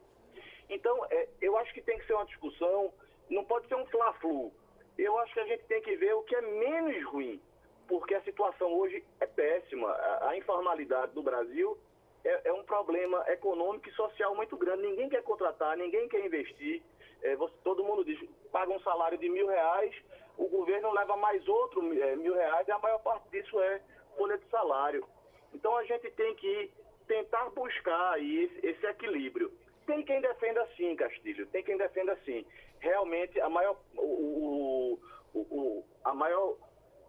[0.69, 2.93] Então, é, eu acho que tem que ser uma discussão,
[3.31, 4.53] não pode ser um fla-flu.
[4.97, 7.41] Eu acho que a gente tem que ver o que é menos ruim,
[7.89, 9.91] porque a situação hoje é péssima.
[9.91, 11.77] A, a informalidade do Brasil
[12.25, 14.83] é, é, um problema econômico e social muito grande.
[14.83, 16.83] Ninguém quer contratar, ninguém quer investir.
[17.23, 18.19] É, você, todo mundo diz,
[18.51, 19.95] paga um salário de mil reais,
[20.37, 23.81] o governo leva mais outro é, mil reais e a maior parte disso é
[24.17, 25.07] folha de salário.
[25.53, 26.71] Então a gente tem que
[27.07, 29.53] tentar buscar aí esse, esse equilíbrio.
[29.87, 32.45] Tem quem defenda assim, Castilho, tem quem defenda assim.
[32.81, 34.99] Realmente, a maior, o,
[35.35, 36.57] o, o, a maior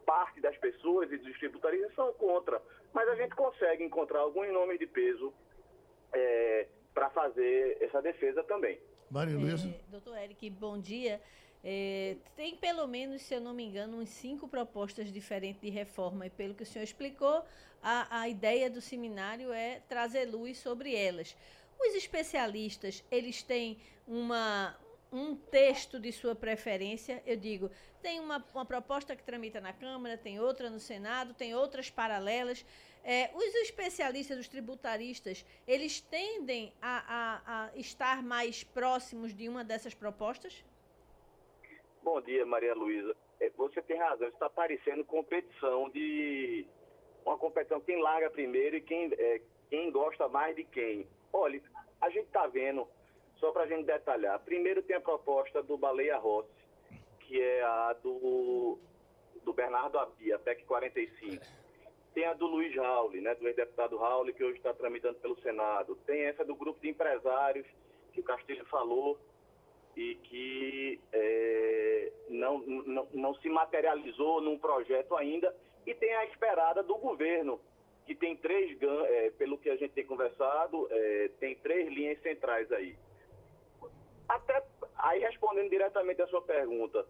[0.06, 2.62] parte das pessoas e dos tributaristas são contra.
[2.94, 5.34] Mas a gente consegue encontrar alguns nomes de peso
[6.14, 8.80] é, para fazer essa defesa também.
[9.10, 9.68] Maria Luísa.
[9.68, 11.22] É, doutor Eric, bom dia.
[11.64, 16.28] É, tem pelo menos, se eu não me engano, uns cinco propostas diferentes de reforma,
[16.28, 17.44] e pelo que o senhor explicou,
[17.82, 21.36] a, a ideia do seminário é trazer luz sobre elas.
[21.80, 24.78] Os especialistas, eles têm uma,
[25.12, 27.70] um texto de sua preferência, eu digo,
[28.02, 32.66] tem uma, uma proposta que tramita na Câmara, tem outra no Senado, tem outras paralelas.
[33.04, 39.64] É, os especialistas, os tributaristas, eles tendem a, a, a estar mais próximos de uma
[39.64, 40.64] dessas propostas?
[42.04, 43.16] Bom dia, Maria Luísa.
[43.40, 46.66] É, você tem razão, está parecendo competição de.
[47.26, 51.08] Uma competição quem larga primeiro e quem, é, quem gosta mais de quem.
[51.38, 51.62] Olha,
[52.00, 52.88] a gente está vendo,
[53.36, 56.50] só para a gente detalhar, primeiro tem a proposta do Baleia Rossi,
[57.20, 58.80] que é a do
[59.44, 61.46] do Bernardo Api, a PEC 45.
[62.14, 65.98] Tem a do Luiz Rauli, né, do ex-deputado Rauli, que hoje está tramitando pelo Senado.
[66.08, 67.68] Tem essa do grupo de empresários,
[68.14, 69.20] que o Castilho falou,
[69.96, 75.54] e que é, não, não, não se materializou num projeto ainda.
[75.86, 77.60] E tem a esperada do governo,
[78.06, 82.72] que tem três, é, pelo que a gente tem conversado, é, tem três linhas centrais
[82.72, 82.96] aí.
[84.28, 84.64] Até
[84.98, 87.06] aí respondendo diretamente a sua pergunta,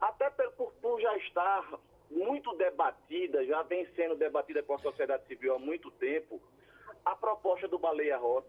[0.00, 1.78] até por, por já estar
[2.10, 6.40] muito debatida, já vem sendo debatida com a sociedade civil há muito tempo,
[7.04, 8.48] a proposta do Baleia Rossi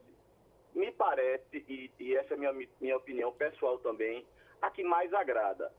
[0.74, 4.26] me parece, e, e essa é minha, minha opinião pessoal também,
[4.62, 5.72] a que mais agrada.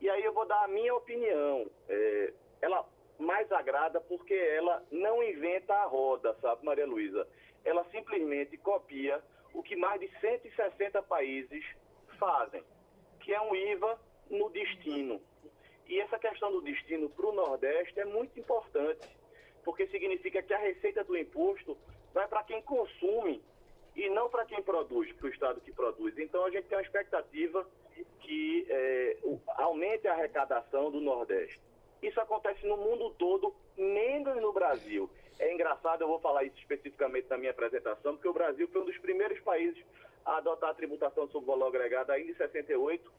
[0.00, 1.68] E aí eu vou dar a minha opinião.
[1.88, 1.97] É,
[3.58, 7.26] agrada porque ela não inventa a roda, sabe, Maria Luísa?
[7.64, 11.64] Ela simplesmente copia o que mais de 160 países
[12.18, 12.62] fazem,
[13.20, 13.98] que é um IVA
[14.30, 15.20] no destino.
[15.86, 19.08] E essa questão do destino para o Nordeste é muito importante,
[19.64, 21.76] porque significa que a receita do imposto
[22.12, 23.42] vai para quem consome
[23.96, 26.16] e não para quem produz, para o Estado que produz.
[26.18, 27.66] Então a gente tem uma expectativa
[28.20, 29.16] que é,
[29.56, 31.60] aumente a arrecadação do Nordeste.
[32.02, 35.10] Isso acontece no mundo todo, menos no Brasil.
[35.38, 38.84] É engraçado, eu vou falar isso especificamente na minha apresentação, porque o Brasil foi um
[38.84, 39.82] dos primeiros países
[40.24, 43.10] a adotar a tributação sobre valor agregado ainda em 68,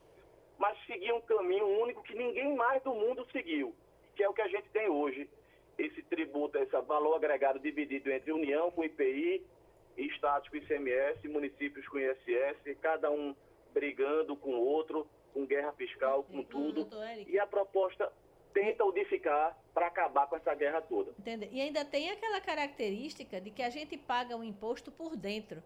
[0.58, 3.74] mas seguia um caminho único que ninguém mais do mundo seguiu,
[4.14, 5.28] que é o que a gente tem hoje.
[5.78, 9.42] Esse tributo, esse valor agregado dividido entre União com IPI,
[9.96, 13.34] estados com ICMS, municípios com ISS, cada um
[13.72, 16.86] brigando com o outro, com guerra fiscal, com tudo.
[17.26, 18.12] E a proposta
[18.52, 21.12] tenta unificar para acabar com essa guerra toda.
[21.18, 21.48] Entende?
[21.50, 25.62] E ainda tem aquela característica de que a gente paga o imposto por dentro.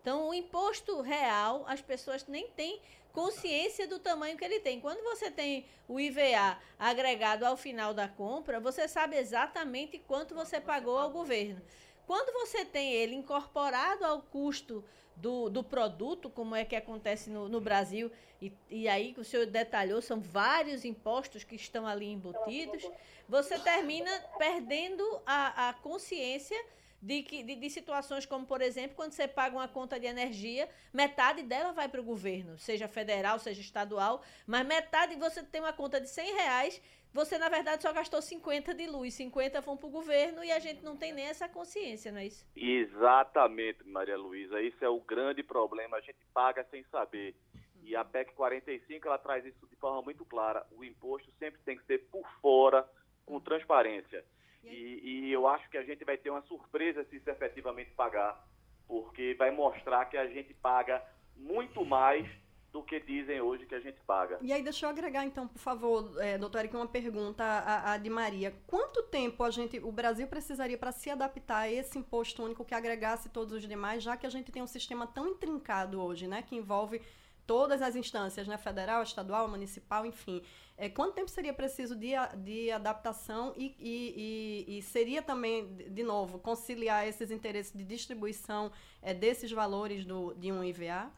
[0.00, 2.80] Então, o imposto real, as pessoas nem têm
[3.12, 4.80] consciência do tamanho que ele tem.
[4.80, 10.60] Quando você tem o IVA agregado ao final da compra, você sabe exatamente quanto você
[10.60, 11.60] pagou ao governo.
[12.06, 14.84] Quando você tem ele incorporado ao custo
[15.20, 19.46] do, do produto, como é que acontece no, no Brasil, e, e aí o senhor
[19.46, 22.88] detalhou, são vários impostos que estão ali embutidos,
[23.28, 26.56] você termina perdendo a, a consciência
[27.00, 30.68] de, que, de, de, situações como, por exemplo, quando você paga uma conta de energia,
[30.92, 35.72] metade dela vai para o governo, seja federal, seja estadual, mas metade você tem uma
[35.72, 36.82] conta de 100 reais,
[37.12, 40.58] você na verdade só gastou 50 de luz, 50 vão para o governo e a
[40.58, 42.46] gente não tem nem essa consciência, não é isso?
[42.54, 47.34] Exatamente, Maria Luísa, esse é o grande problema, a gente paga sem saber.
[47.82, 50.66] E a PEC 45 ela traz isso de forma muito clara.
[50.72, 52.86] O imposto sempre tem que ser por fora,
[53.24, 54.22] com transparência.
[54.64, 58.46] E, e, eu acho que a gente vai ter uma surpresa se isso efetivamente pagar,
[58.86, 61.02] porque vai mostrar que a gente paga
[61.36, 62.28] muito mais
[62.72, 64.38] do que dizem hoje que a gente paga.
[64.42, 67.98] E aí, deixa eu agregar, então, por favor, é, doutor Eric, uma pergunta a, a,
[67.98, 68.54] de Maria.
[68.66, 72.74] Quanto tempo a gente, o Brasil precisaria para se adaptar a esse imposto único que
[72.74, 76.42] agregasse todos os demais, já que a gente tem um sistema tão intrincado hoje, né,
[76.42, 77.00] que envolve
[77.48, 80.44] todas as instâncias, né, federal, estadual, municipal, enfim.
[80.76, 86.02] É, quanto tempo seria preciso de, de adaptação e, e, e, e seria também, de
[86.02, 91.10] novo, conciliar esses interesses de distribuição é, desses valores do, de um IVA?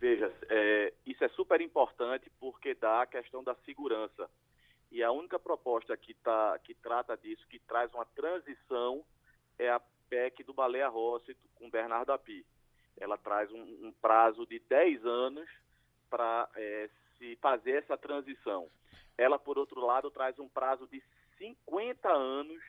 [0.00, 4.28] Veja, é, isso é super importante porque dá a questão da segurança.
[4.90, 9.04] E a única proposta que, tá, que trata disso, que traz uma transição,
[9.58, 12.44] é a PEC do Baleia Rossi com Bernardo Api
[12.98, 15.48] ela traz um, um prazo de 10 anos
[16.08, 18.68] para é, se fazer essa transição.
[19.16, 21.02] Ela, por outro lado, traz um prazo de
[21.38, 22.62] 50 anos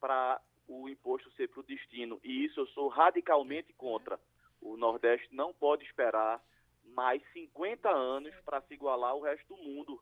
[0.00, 2.20] para o imposto ser para o destino.
[2.22, 4.18] E isso eu sou radicalmente contra.
[4.60, 6.42] O Nordeste não pode esperar
[6.84, 10.00] mais 50 anos para se igualar ao resto do mundo.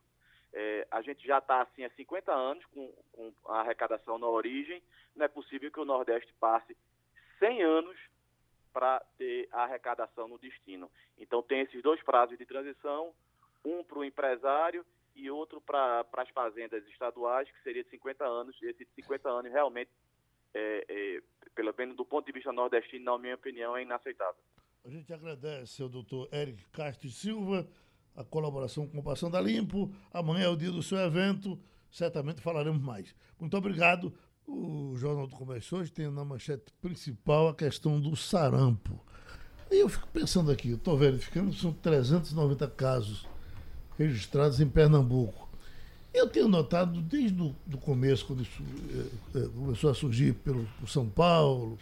[0.52, 4.82] É, a gente já está assim há 50 anos com, com a arrecadação na origem.
[5.14, 6.76] Não é possível que o Nordeste passe
[7.38, 7.96] 100 anos
[8.76, 10.90] para ter a arrecadação no destino.
[11.18, 13.14] Então tem esses dois prazos de transição,
[13.64, 14.84] um para o empresário
[15.14, 18.54] e outro para as fazendas estaduais, que seria de 50 anos.
[18.62, 19.90] Esse de 50 anos realmente,
[20.52, 21.22] é, é,
[21.54, 24.42] pelo menos do ponto de vista nordestino, na minha opinião, é inaceitável.
[24.84, 27.66] A gente agradece ao doutor Eric Castro Silva
[28.14, 29.90] a colaboração com o Passando a Limpo.
[30.12, 31.58] Amanhã é o dia do seu evento,
[31.90, 33.16] certamente falaremos mais.
[33.40, 34.12] Muito obrigado.
[34.46, 39.00] O Jornal do Comércio hoje tem na manchete principal a questão do sarampo.
[39.70, 43.26] E eu fico pensando aqui, estou verificando são 390 casos
[43.98, 45.48] registrados em Pernambuco.
[46.14, 48.62] Eu tenho notado desde o começo, quando isso
[49.34, 51.76] é, começou a surgir pelo, São Paulo,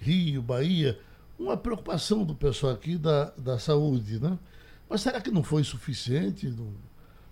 [0.00, 0.98] Rio, Bahia,
[1.38, 4.36] uma preocupação do pessoal aqui da, da saúde, né?
[4.90, 6.48] Mas será que não foi suficiente?
[6.48, 6.72] Não,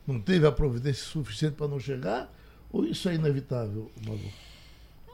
[0.07, 2.33] não teve a providência suficiente para não chegar?
[2.71, 4.46] Ou isso é inevitável, Malu?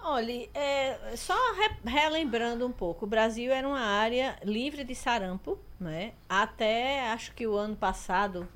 [0.04, 5.58] Olha, é, só re, relembrando um pouco, o Brasil era uma área livre de sarampo,
[5.78, 6.12] né?
[6.28, 8.48] Até acho que o ano passado,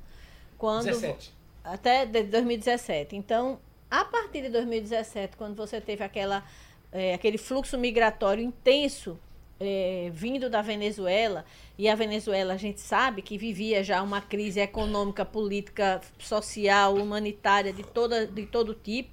[0.57, 1.33] quando 17.
[1.63, 3.15] até de 2017.
[3.15, 6.43] Então, a partir de 2017, quando você teve aquela
[6.91, 9.17] é, aquele fluxo migratório intenso
[9.59, 11.45] é, vindo da Venezuela,
[11.77, 17.73] e a Venezuela a gente sabe que vivia já uma crise econômica, política, social, humanitária
[17.73, 19.09] de, toda, de todo tipo.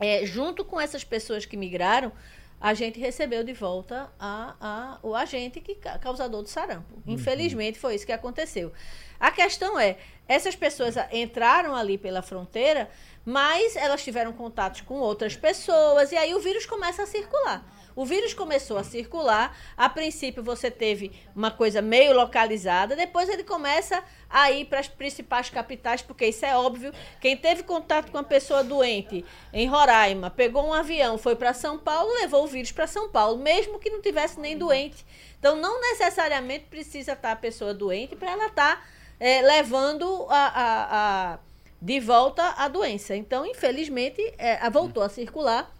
[0.00, 2.12] É, junto com essas pessoas que migraram,
[2.60, 6.94] a gente recebeu de volta a, a, o agente que causador do sarampo.
[7.06, 7.14] Uhum.
[7.14, 8.72] Infelizmente foi isso que aconteceu.
[9.18, 12.90] A questão é, essas pessoas entraram ali pela fronteira,
[13.24, 17.64] mas elas tiveram contatos com outras pessoas e aí o vírus começa a circular.
[17.98, 19.58] O vírus começou a circular.
[19.76, 24.86] A princípio você teve uma coisa meio localizada, depois ele começa a ir para as
[24.86, 26.92] principais capitais, porque isso é óbvio.
[27.20, 31.76] Quem teve contato com uma pessoa doente em Roraima, pegou um avião, foi para São
[31.76, 35.04] Paulo, levou o vírus para São Paulo, mesmo que não tivesse nem doente.
[35.36, 41.32] Então não necessariamente precisa estar a pessoa doente para ela estar é, levando a, a,
[41.32, 41.38] a,
[41.82, 43.16] de volta a doença.
[43.16, 45.76] Então, infelizmente, é, voltou a circular.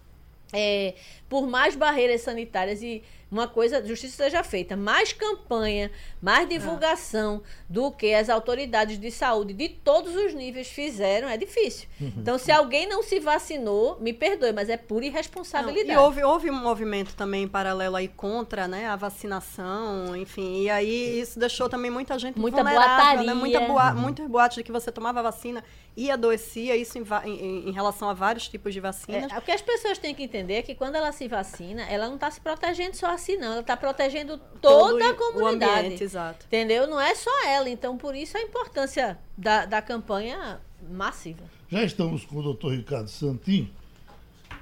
[0.53, 0.95] É,
[1.27, 6.49] por mais barreiras sanitárias e uma coisa, justiça seja feita, mais campanha, mais ah.
[6.49, 7.63] divulgação ah.
[7.69, 11.87] do que as autoridades de saúde de todos os níveis fizeram, é difícil.
[12.01, 12.13] Uhum.
[12.17, 15.87] Então, se alguém não se vacinou, me perdoe, mas é pura irresponsabilidade.
[15.87, 20.69] Não, e houve, houve um movimento também paralelo aí contra né, a vacinação, enfim, e
[20.69, 23.23] aí isso deixou também muita gente muita boataria.
[23.23, 23.99] Né, muita boa, uhum.
[23.99, 25.63] muitas boates de que você tomava vacina
[25.99, 29.29] e adoecia, isso em, em, em relação a vários tipos de vacinas.
[29.29, 32.07] É, o que as pessoas têm que entender é que quando ela se vacina, ela
[32.07, 33.51] não está se protegendo só assim, não.
[33.51, 35.73] Ela está protegendo toda Todo a comunidade.
[35.73, 36.45] O ambiente, exato.
[36.45, 36.87] Entendeu?
[36.87, 37.69] Não é só ela.
[37.69, 41.43] Então, por isso a importância da, da campanha massiva.
[41.67, 43.69] Já estamos com o doutor Ricardo Santin,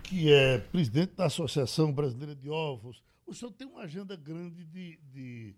[0.01, 3.03] que é presidente da Associação Brasileira de Ovos.
[3.27, 5.55] O senhor tem uma agenda grande de, de,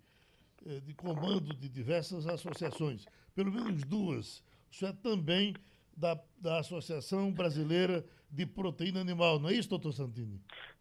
[0.66, 4.44] eh, de comando de diversas associações, pelo menos duas.
[4.70, 5.54] O senhor é também
[6.00, 10.40] da, da Associação Brasileira de Proteína Animal, não é isso, doutor Santini?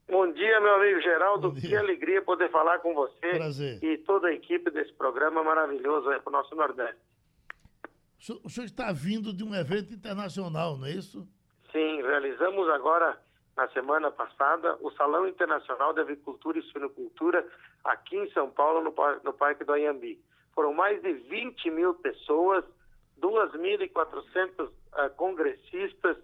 [0.09, 1.53] Bom dia, meu amigo Geraldo.
[1.53, 3.83] Que alegria poder falar com você Prazer.
[3.83, 7.01] e toda a equipe desse programa maravilhoso para o nosso Nordeste.
[8.19, 11.29] O senhor, o senhor está vindo de um evento internacional, não é isso?
[11.73, 13.21] Sim, realizamos agora,
[13.57, 17.47] na semana passada, o Salão Internacional de Avicultura e Suinocultura
[17.85, 20.19] aqui em São Paulo, no, no Parque do Anhambi.
[20.55, 22.65] Foram mais de 20 mil pessoas,
[23.21, 26.17] 2.400 uh, ah, congressistas,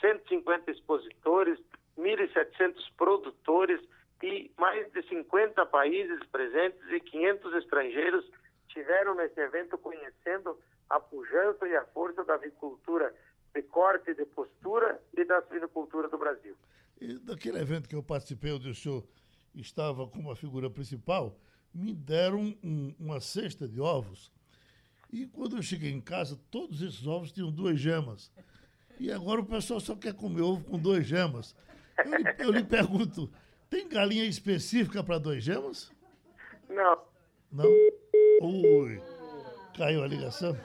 [0.00, 1.58] 150 expositores,
[1.98, 3.80] 1.700 produtores
[4.22, 8.24] e mais de 50 países presentes e 500 estrangeiros
[8.68, 10.58] tiveram nesse evento conhecendo
[10.90, 13.14] a pujança e a força da avicultura
[13.54, 16.56] de corte de postura e da suinocultura do Brasil.
[17.00, 19.04] E daquele evento que eu participei, onde o senhor
[19.54, 21.36] estava como a figura principal,
[21.74, 24.32] me deram um, uma cesta de ovos.
[25.10, 28.30] E quando eu cheguei em casa, todos esses ovos tinham duas gemas.
[29.00, 31.54] E agora o pessoal só quer comer ovo com duas gemas.
[32.04, 33.30] Eu lhe, eu lhe pergunto,
[33.70, 35.90] tem galinha específica para dois gemas?
[36.68, 36.98] Não.
[37.50, 37.66] Não?
[38.42, 39.00] Ui,
[39.76, 40.56] caiu a ligação?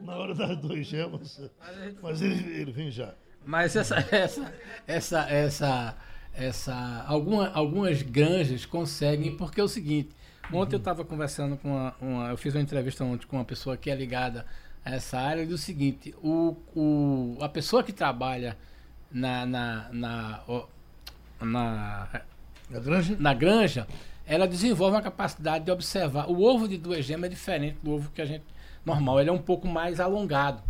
[0.00, 1.40] Na hora das duas gemas.
[2.02, 3.14] Mas ele, ele vem já.
[3.44, 4.54] Mas essa, essa,
[4.86, 5.96] essa, essa,
[6.32, 10.14] essa, alguma, algumas granjas conseguem, porque é o seguinte,
[10.52, 13.76] ontem eu estava conversando com uma, uma, eu fiz uma entrevista ontem com uma pessoa
[13.76, 14.46] que é ligada
[14.84, 18.56] a essa área, e do seguinte, o, o, a pessoa que trabalha
[19.10, 20.40] na, na, na,
[21.40, 22.08] na,
[22.70, 23.16] na, granja?
[23.18, 23.86] na granja,
[24.26, 26.30] ela desenvolve uma capacidade de observar.
[26.30, 28.44] O ovo de duas gemas é diferente do ovo que a gente
[28.84, 30.62] normal, ele é um pouco mais alongado.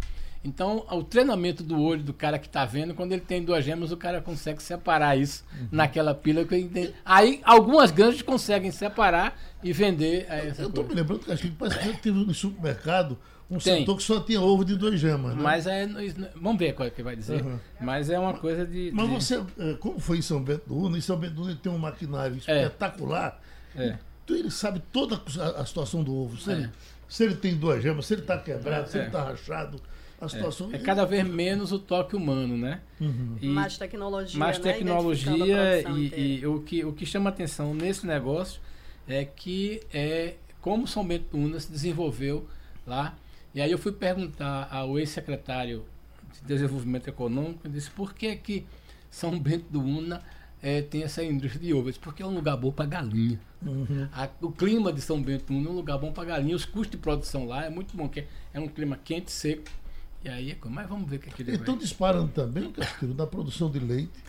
[0.44, 3.92] Então, o treinamento do olho do cara que está vendo, quando ele tem duas gemas,
[3.92, 5.68] o cara consegue separar isso uhum.
[5.70, 10.94] naquela pila que ele Aí, algumas granjas conseguem separar e vender essa Eu estou me
[10.94, 13.16] lembrando que acho que parece que teve no supermercado
[13.52, 13.80] um Tem.
[13.80, 15.42] setor que só tinha ovo de duas gemas, né?
[15.42, 15.86] Mas é.
[16.34, 17.44] Vamos ver qual é que vai dizer.
[17.44, 17.58] Uhum.
[17.80, 18.90] Mas é uma coisa de.
[18.94, 19.14] Mas de...
[19.14, 19.44] você.
[19.58, 20.96] É, como foi em São Bento do Una?
[20.96, 22.62] Em São Bento do Una tem um maquinário é.
[22.62, 23.38] espetacular.
[23.76, 23.98] É.
[24.24, 25.20] Então ele sabe toda
[25.58, 26.38] a, situação do ovo.
[26.38, 26.54] Se, é.
[26.54, 26.70] ele,
[27.06, 29.78] se ele tem duas gemas, se ele está quebrado, se ele está rachado.
[30.22, 32.80] A situação é, é cada vez menos o toque humano, né?
[33.00, 33.36] Uhum.
[33.42, 34.38] E mais tecnologia.
[34.38, 34.72] Mais né?
[34.72, 38.60] tecnologia e, e, o, que, o que chama atenção nesse negócio
[39.08, 42.46] é que é como São Bento do Una se desenvolveu
[42.86, 43.16] lá
[43.52, 45.84] e aí eu fui perguntar ao ex-secretário
[46.32, 48.64] de Desenvolvimento Econômico, e disse por que que
[49.10, 50.22] São Bento do Una
[50.62, 51.98] é, tem essa indústria de ovos?
[51.98, 53.40] Porque é um lugar bom para galinha.
[53.60, 54.08] Uhum.
[54.12, 56.54] A, o clima de São Bento do Una é um lugar bom para galinha.
[56.54, 59.81] Os custos de produção lá é muito bom, porque é um clima quente, seco
[60.24, 61.82] E aí, mas vamos ver o que, é que ele Então vai...
[61.82, 64.22] disparando também, Castilho, na produção de leite,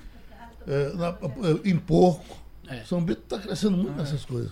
[0.68, 2.38] é, na, é, em porco.
[2.68, 2.78] É.
[2.84, 4.52] São Bento está crescendo muito ah, nessas coisas.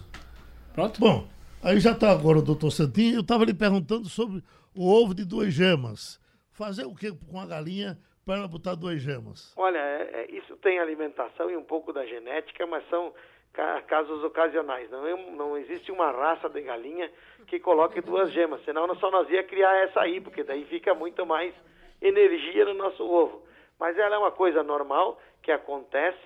[0.73, 0.99] Pronto?
[0.99, 1.27] Bom,
[1.63, 3.15] aí já está agora o doutor Santinho.
[3.15, 4.43] Eu estava lhe perguntando sobre
[4.75, 6.19] o ovo de duas gemas.
[6.51, 9.53] Fazer o que com a galinha para ela botar duas gemas?
[9.55, 13.13] Olha, é, é, isso tem alimentação e um pouco da genética, mas são
[13.53, 14.89] casos ocasionais.
[14.89, 17.11] Não, é, não existe uma raça de galinha
[17.47, 21.25] que coloque duas gemas, senão só nós ia criar essa aí, porque daí fica muito
[21.25, 21.53] mais
[22.01, 23.43] energia no nosso ovo.
[23.79, 26.19] Mas ela é uma coisa normal que acontece,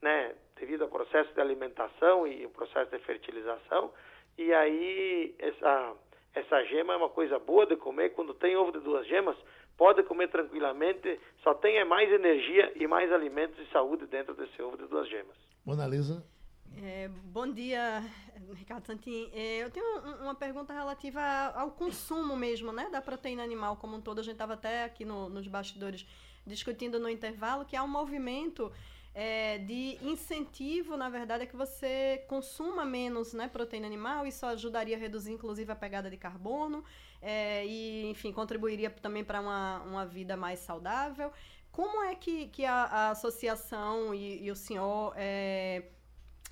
[0.00, 3.92] né, devido ao processo de alimentação e o processo de fertilização.
[4.38, 5.94] E aí essa
[6.32, 9.36] essa gema é uma coisa boa de comer quando tem ovo de duas gemas,
[9.76, 14.62] pode comer tranquilamente, só tem é mais energia e mais alimentos e saúde dentro desse
[14.62, 15.36] ovo de duas gemas.
[15.66, 16.22] Mona Lisa.
[16.76, 18.02] É, bom dia,
[18.54, 19.30] Ricardo Santin.
[19.32, 21.20] É, eu tenho uma pergunta relativa
[21.54, 24.20] ao consumo mesmo, né, da proteína animal como um todo.
[24.20, 26.06] A gente estava até aqui no, nos bastidores
[26.46, 28.72] discutindo no intervalo que há um movimento
[29.14, 34.26] é, de incentivo, na verdade, é que você consuma menos né, proteína animal.
[34.26, 36.84] Isso ajudaria a reduzir, inclusive, a pegada de carbono
[37.20, 41.32] é, e, enfim, contribuiria também para uma, uma vida mais saudável.
[41.72, 45.84] Como é que, que a, a associação e, e o senhor é,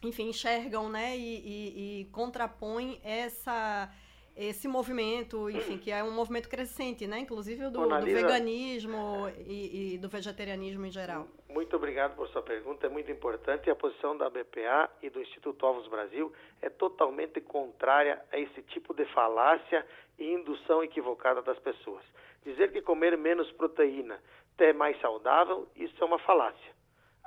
[0.03, 3.90] enfim, enxergam né, e, e, e contrapõem essa
[4.38, 7.18] esse movimento, enfim, que é um movimento crescente, né?
[7.18, 11.26] Inclusive do, do veganismo e, e, do vegetarianismo em geral.
[11.49, 13.68] Muito obrigado por sua pergunta, é muito importante.
[13.68, 16.32] A posição da BPA e do Instituto Ovos Brasil
[16.62, 19.84] é totalmente contrária a esse tipo de falácia
[20.16, 22.05] e indução equivocada das pessoas.
[22.44, 24.20] Dizer que comer menos proteína
[24.59, 26.78] é mais saudável, isso é uma falácia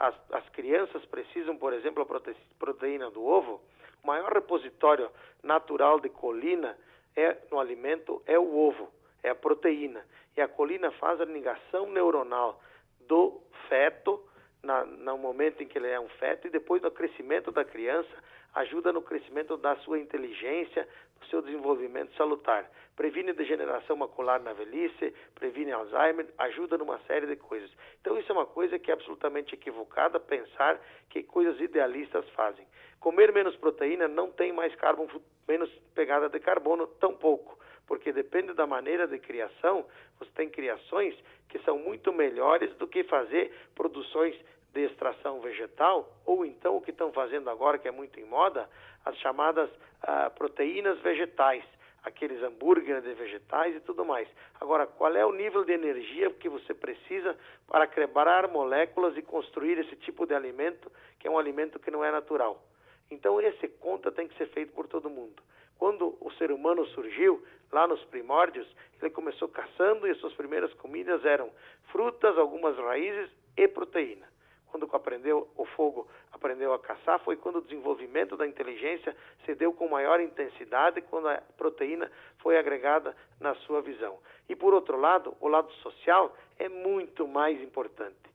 [0.02, 2.22] as, as crianças precisam, por exemplo, a
[2.58, 3.62] proteína do ovo,
[4.04, 5.12] o maior repositório
[5.44, 6.76] natural de colina
[7.16, 8.92] é no alimento é o ovo,
[9.22, 10.04] é a proteína.
[10.36, 12.60] E a colina faz a ligação neuronal
[13.02, 13.40] do
[13.70, 14.24] feto
[14.64, 18.10] na, no momento em que ele é um feto e depois no crescimento da criança
[18.56, 20.88] ajuda no crescimento da sua inteligência,
[21.20, 22.70] do seu desenvolvimento salutar.
[22.96, 27.72] Previne degeneração macular na velhice, previne Alzheimer, ajuda numa série de coisas.
[28.02, 30.80] Então isso é uma coisa que é absolutamente equivocada pensar
[31.10, 32.66] que coisas idealistas fazem.
[33.00, 38.66] Comer menos proteína não tem mais carbono, menos pegada de carbono, tampouco porque depende da
[38.66, 39.86] maneira de criação,
[40.18, 41.14] você tem criações
[41.50, 44.34] que são muito melhores do que fazer produções
[44.74, 48.70] de extração vegetal, ou então o que estão fazendo agora, que é muito em moda,
[49.04, 49.70] as chamadas
[50.02, 51.64] ah, proteínas vegetais,
[52.04, 54.28] aqueles hambúrgueres de vegetais e tudo mais.
[54.60, 59.78] Agora, qual é o nível de energia que você precisa para quebrar moléculas e construir
[59.78, 62.64] esse tipo de alimento, que é um alimento que não é natural?
[63.10, 65.44] Então, esse conta tem que ser feito por todo mundo.
[65.78, 68.68] Quando o ser humano surgiu, lá nos primórdios,
[69.02, 71.52] ele começou caçando e as suas primeiras comidas eram
[71.92, 74.31] frutas, algumas raízes e proteína
[74.72, 79.16] quando aprendeu o fogo, aprendeu a caçar, foi quando o desenvolvimento da inteligência
[79.46, 82.10] se deu com maior intensidade, quando a proteína
[82.40, 84.18] foi agregada na sua visão.
[84.50, 88.32] E por outro lado, o lado social é muito mais importante.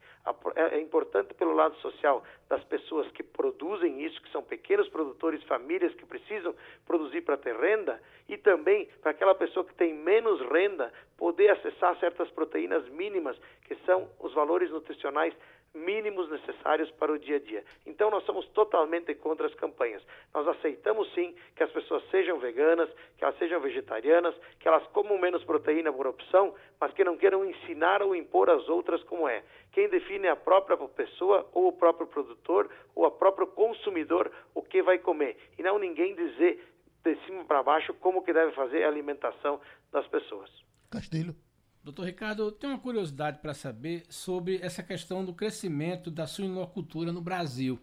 [0.57, 5.43] É, é importante pelo lado social das pessoas que produzem isso, que são pequenos produtores,
[5.45, 10.41] famílias que precisam produzir para ter renda, e também para aquela pessoa que tem menos
[10.51, 15.32] renda poder acessar certas proteínas mínimas, que são os valores nutricionais
[15.77, 17.64] mínimos necessários para o dia a dia.
[17.85, 20.03] Então nós somos totalmente contra as campanhas.
[20.35, 25.18] Nós aceitamos sim que as pessoas sejam veganas, que elas sejam vegetarianas, que elas comam
[25.18, 29.43] menos proteína por opção, mas que não queiram ensinar ou impor às outras como é.
[29.72, 34.62] Quem define é a própria pessoa ou o próprio produtor ou o próprio consumidor o
[34.62, 36.64] que vai comer e não ninguém dizer
[37.05, 39.61] de cima para baixo como que deve fazer a alimentação
[39.93, 40.51] das pessoas.
[40.91, 41.46] Castilho.
[41.87, 47.12] Doutor Ricardo, eu tenho uma curiosidade para saber sobre essa questão do crescimento da suinocultura
[47.12, 47.78] no Brasil.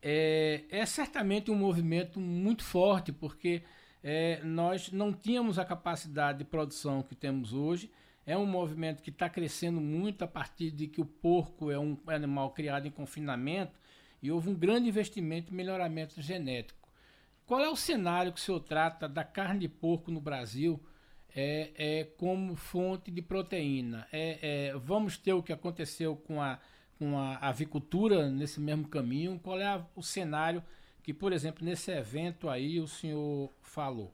[0.00, 3.62] É, é certamente um movimento muito forte, porque
[4.02, 7.92] é, nós não tínhamos a capacidade de produção que temos hoje.
[8.24, 11.94] É um movimento que está crescendo muito a partir de que o porco é um
[12.06, 13.78] animal criado em confinamento
[14.22, 16.88] e houve um grande investimento em melhoramento genético.
[17.44, 20.80] Qual é o cenário que o senhor trata da carne de porco no Brasil?
[21.36, 24.08] É, é como fonte de proteína.
[24.10, 26.58] É, é, vamos ter o que aconteceu com a,
[26.98, 29.38] com a avicultura nesse mesmo caminho?
[29.44, 30.62] Qual é a, o cenário
[31.02, 34.10] que, por exemplo, nesse evento aí o senhor falou?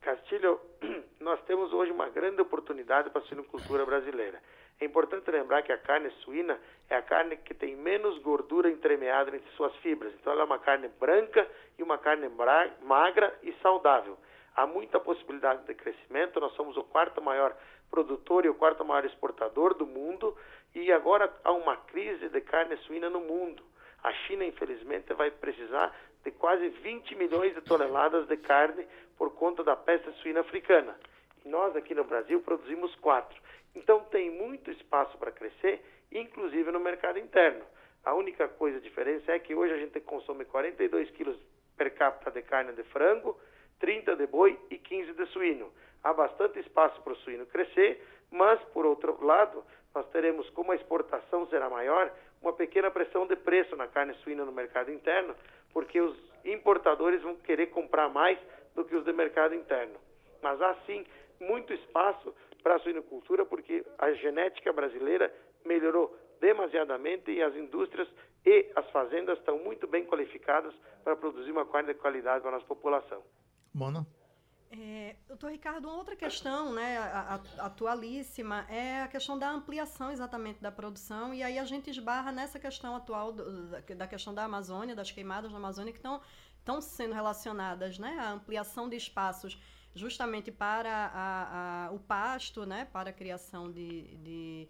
[0.00, 0.60] Castilho,
[1.18, 4.40] nós temos hoje uma grande oportunidade para a suinocultura brasileira.
[4.80, 6.58] É importante lembrar que a carne suína
[6.88, 10.14] é a carne que tem menos gordura entremeada entre suas fibras.
[10.14, 11.46] Então, ela é uma carne branca
[11.78, 12.30] e uma carne
[12.80, 14.16] magra e saudável
[14.56, 16.40] há muita possibilidade de crescimento.
[16.40, 17.56] Nós somos o quarto maior
[17.90, 20.36] produtor e o quarto maior exportador do mundo,
[20.74, 23.62] e agora há uma crise de carne suína no mundo.
[24.02, 25.94] A China, infelizmente, vai precisar
[26.24, 28.86] de quase 20 milhões de toneladas de carne
[29.18, 30.96] por conta da peste suína africana.
[31.44, 33.40] E nós aqui no Brasil produzimos quatro.
[33.74, 37.64] Então tem muito espaço para crescer, inclusive no mercado interno.
[38.04, 41.36] A única coisa a diferença é que hoje a gente consome 42 quilos
[41.76, 43.38] per capita de carne de frango,
[43.80, 45.72] 30 de boi e 15 de suíno.
[46.04, 48.00] Há bastante espaço para o suíno crescer,
[48.30, 49.64] mas, por outro lado,
[49.94, 54.44] nós teremos, como a exportação será maior, uma pequena pressão de preço na carne suína
[54.44, 55.34] no mercado interno,
[55.72, 58.38] porque os importadores vão querer comprar mais
[58.74, 59.98] do que os de mercado interno.
[60.40, 61.04] Mas há sim
[61.40, 65.32] muito espaço para a suinocultura, porque a genética brasileira
[65.64, 68.08] melhorou demasiadamente e as indústrias
[68.44, 70.74] e as fazendas estão muito bem qualificadas
[71.04, 73.22] para produzir uma carne de qualidade para a nossa população.
[73.72, 74.06] Mona?
[74.72, 76.96] É, doutor Ricardo, uma outra questão, né,
[77.58, 82.56] atualíssima, é a questão da ampliação exatamente da produção, e aí a gente esbarra nessa
[82.56, 87.98] questão atual do, da, questão da Amazônia, das queimadas na Amazônia, que estão sendo relacionadas
[87.98, 89.60] né, à ampliação de espaços
[89.92, 94.68] justamente para a, a, o pasto, né, para a criação de, de,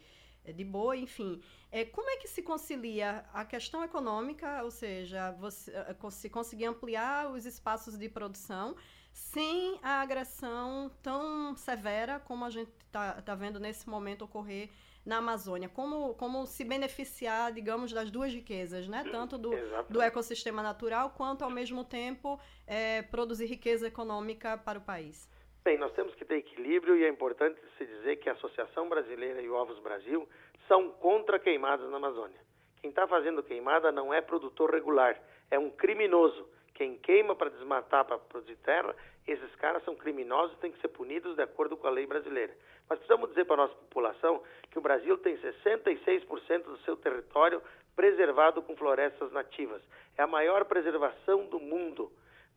[0.53, 1.40] de boi, enfim.
[1.72, 5.72] É, como é que se concilia a questão econômica, ou seja, você,
[6.11, 8.76] se conseguir ampliar os espaços de produção,
[9.12, 14.70] sem a agressão tão severa como a gente está tá vendo nesse momento ocorrer
[15.05, 15.68] na Amazônia.
[15.68, 19.05] Como, como se beneficiar, digamos, das duas riquezas, né?
[19.11, 19.51] tanto do,
[19.88, 25.28] do ecossistema natural quanto, ao mesmo tempo, é, produzir riqueza econômica para o país.
[25.63, 29.41] Bem, nós temos que ter equilíbrio e é importante se dizer que a Associação Brasileira
[29.43, 30.29] e Ovos Brasil
[30.67, 32.41] são contra queimadas na Amazônia.
[32.81, 36.49] Quem está fazendo queimada não é produtor regular, é um criminoso
[36.81, 38.97] quem queima para desmatar, para produzir terra,
[39.29, 42.57] esses caras são criminosos e têm que ser punidos de acordo com a lei brasileira.
[42.89, 47.61] Mas precisamos dizer para a nossa população que o Brasil tem 66% do seu território
[47.95, 49.83] preservado com florestas nativas.
[50.17, 52.11] É a maior preservação do mundo.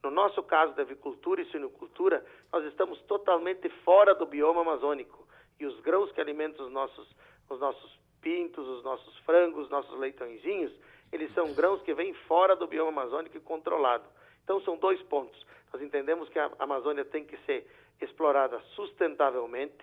[0.04, 5.26] No nosso caso da avicultura e suinocultura, nós estamos totalmente fora do bioma amazônico.
[5.58, 7.08] E os grãos que alimentam os nossos,
[7.50, 10.74] os nossos pintos, os nossos frangos, os nossos leitõezinhos,
[11.12, 14.04] eles são grãos que vêm fora do bioma amazônico e controlado.
[14.44, 15.46] Então são dois pontos.
[15.72, 17.66] Nós entendemos que a Amazônia tem que ser
[18.02, 19.78] explorada sustentavelmente,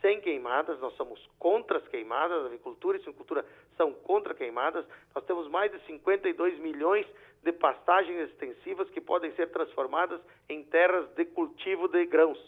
[0.00, 0.78] sem queimadas.
[0.80, 3.44] Nós somos contra as queimadas, a avicultura e a silvicultura
[3.76, 4.84] são contra queimadas.
[5.14, 7.06] Nós temos mais de 52 milhões
[7.42, 12.38] de pastagens extensivas que podem ser transformadas em terras de cultivo de grãos,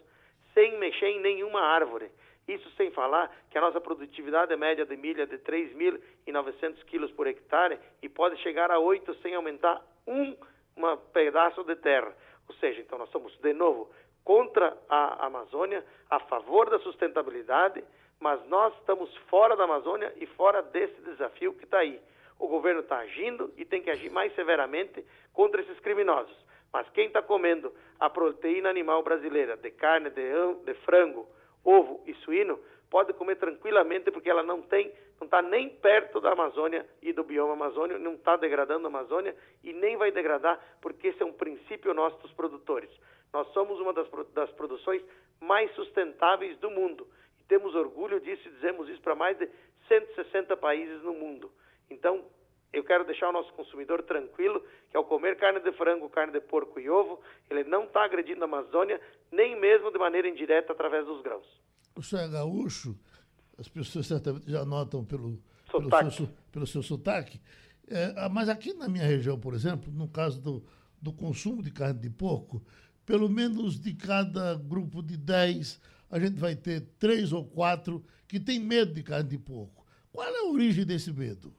[0.52, 2.10] sem mexer em nenhuma árvore.
[2.46, 7.26] Isso sem falar que a nossa produtividade média de milha é de 3.900 quilos por
[7.26, 10.36] hectare e pode chegar a 8 sem aumentar um
[11.12, 12.14] pedaço de terra.
[12.48, 13.88] Ou seja, então nós somos, de novo,
[14.24, 17.82] contra a Amazônia, a favor da sustentabilidade,
[18.20, 22.00] mas nós estamos fora da Amazônia e fora desse desafio que está aí.
[22.38, 26.36] O governo está agindo e tem que agir mais severamente contra esses criminosos.
[26.72, 30.22] Mas quem está comendo a proteína animal brasileira, de carne, de,
[30.64, 31.28] de frango,
[31.64, 32.58] ovo e suíno,
[32.92, 37.24] pode comer tranquilamente porque ela não tem, não está nem perto da Amazônia e do
[37.24, 41.32] bioma amazônico, não está degradando a Amazônia e nem vai degradar porque esse é um
[41.32, 42.90] princípio nosso dos produtores.
[43.32, 45.02] Nós somos uma das, das produções
[45.40, 47.06] mais sustentáveis do mundo
[47.40, 49.48] e temos orgulho disso e dizemos isso para mais de
[49.88, 51.50] 160 países no mundo.
[51.90, 52.24] Então,
[52.72, 56.40] eu quero deixar o nosso consumidor tranquilo que ao comer carne de frango, carne de
[56.40, 57.20] porco e ovo,
[57.50, 61.46] ele não está agredindo a Amazônia, nem mesmo de maneira indireta através dos grãos.
[61.94, 62.98] O senhor é gaúcho,
[63.58, 65.38] as pessoas certamente já notam pelo,
[65.70, 67.40] pelo, seu, pelo seu sotaque,
[67.88, 70.64] é, mas aqui na minha região, por exemplo, no caso do,
[71.00, 72.62] do consumo de carne de porco,
[73.06, 75.80] pelo menos de cada grupo de 10,
[76.10, 79.84] a gente vai ter três ou quatro que tem medo de carne de porco.
[80.12, 81.52] Qual é a origem desse medo?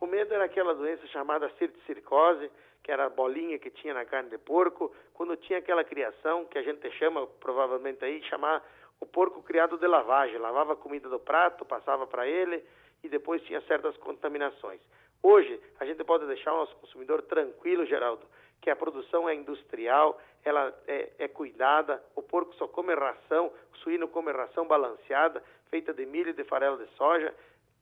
[0.00, 1.50] O medo era aquela doença chamada
[1.86, 2.50] cirticose,
[2.82, 6.58] que era a bolinha que tinha na carne de porco, quando tinha aquela criação que
[6.58, 8.64] a gente chama, provavelmente aí, chamar
[8.98, 10.38] o porco criado de lavagem.
[10.38, 12.64] Lavava a comida do prato, passava para ele
[13.02, 14.80] e depois tinha certas contaminações.
[15.22, 18.26] Hoje, a gente pode deixar o nosso consumidor tranquilo, Geraldo,
[18.60, 23.76] que a produção é industrial, ela é, é, cuidada, o porco só come ração, o
[23.78, 27.34] suíno come ração balanceada, feita de milho e de farelo de soja,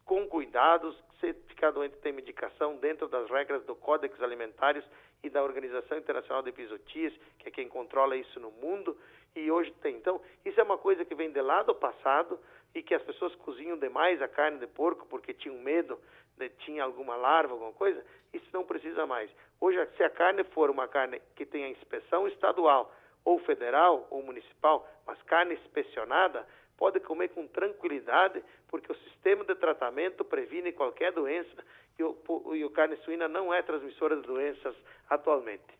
[0.04, 4.84] com cuidados, se ficar doente tem medicação dentro das regras do Códex Alimentares
[5.22, 8.96] e da Organização Internacional de Episotias, que é quem controla isso no mundo,
[9.36, 9.96] e hoje tem.
[9.96, 12.38] Então, isso é uma coisa que vem de lá do passado
[12.74, 15.98] e que as pessoas cozinham demais a carne de porco porque tinham medo
[16.36, 18.02] de tinha alguma larva, alguma coisa,
[18.32, 19.30] isso não precisa mais.
[19.60, 22.92] Hoje, se a carne for uma carne que tenha inspeção estadual,
[23.24, 26.46] ou federal, ou municipal, mas carne inspecionada,
[26.76, 31.64] pode comer com tranquilidade, porque o sistema de tratamento previne qualquer doença
[31.98, 32.16] e o,
[32.54, 34.74] e o carne suína não é transmissora de doenças
[35.10, 35.78] atualmente.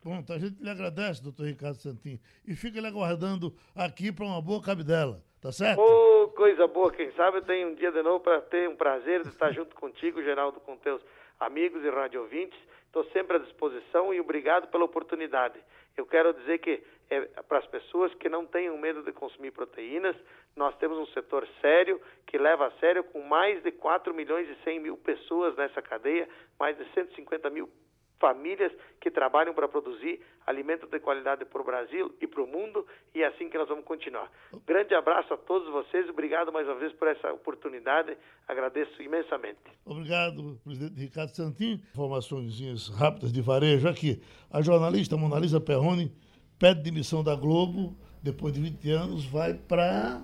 [0.00, 4.40] Pronto, a gente lhe agradece, doutor Ricardo Santinho, e fica lhe aguardando aqui para uma
[4.40, 5.80] boa cabidela, tá certo?
[5.80, 9.22] Oh, coisa boa, quem sabe eu tenho um dia de novo para ter um prazer
[9.22, 11.02] de estar junto contigo, Geraldo, com teus
[11.40, 12.58] amigos e rádio ouvintes.
[12.96, 15.60] Estou sempre à disposição e obrigado pela oportunidade.
[15.98, 20.16] Eu quero dizer que é, para as pessoas que não tenham medo de consumir proteínas,
[20.56, 24.54] nós temos um setor sério que leva a sério com mais de 4 milhões e
[24.64, 26.26] 100 mil pessoas nessa cadeia,
[26.58, 27.68] mais de 150 mil
[28.18, 32.86] famílias que trabalham para produzir alimentos de qualidade para o Brasil e para o mundo,
[33.14, 34.30] e é assim que nós vamos continuar.
[34.66, 39.58] Grande abraço a todos vocês, obrigado mais uma vez por essa oportunidade, agradeço imensamente.
[39.84, 41.82] Obrigado, presidente Ricardo Santin.
[41.92, 44.22] Informações rápidas de varejo aqui.
[44.50, 46.12] A jornalista Monalisa Perrone
[46.58, 50.20] pede demissão da Globo, depois de 20 anos, vai para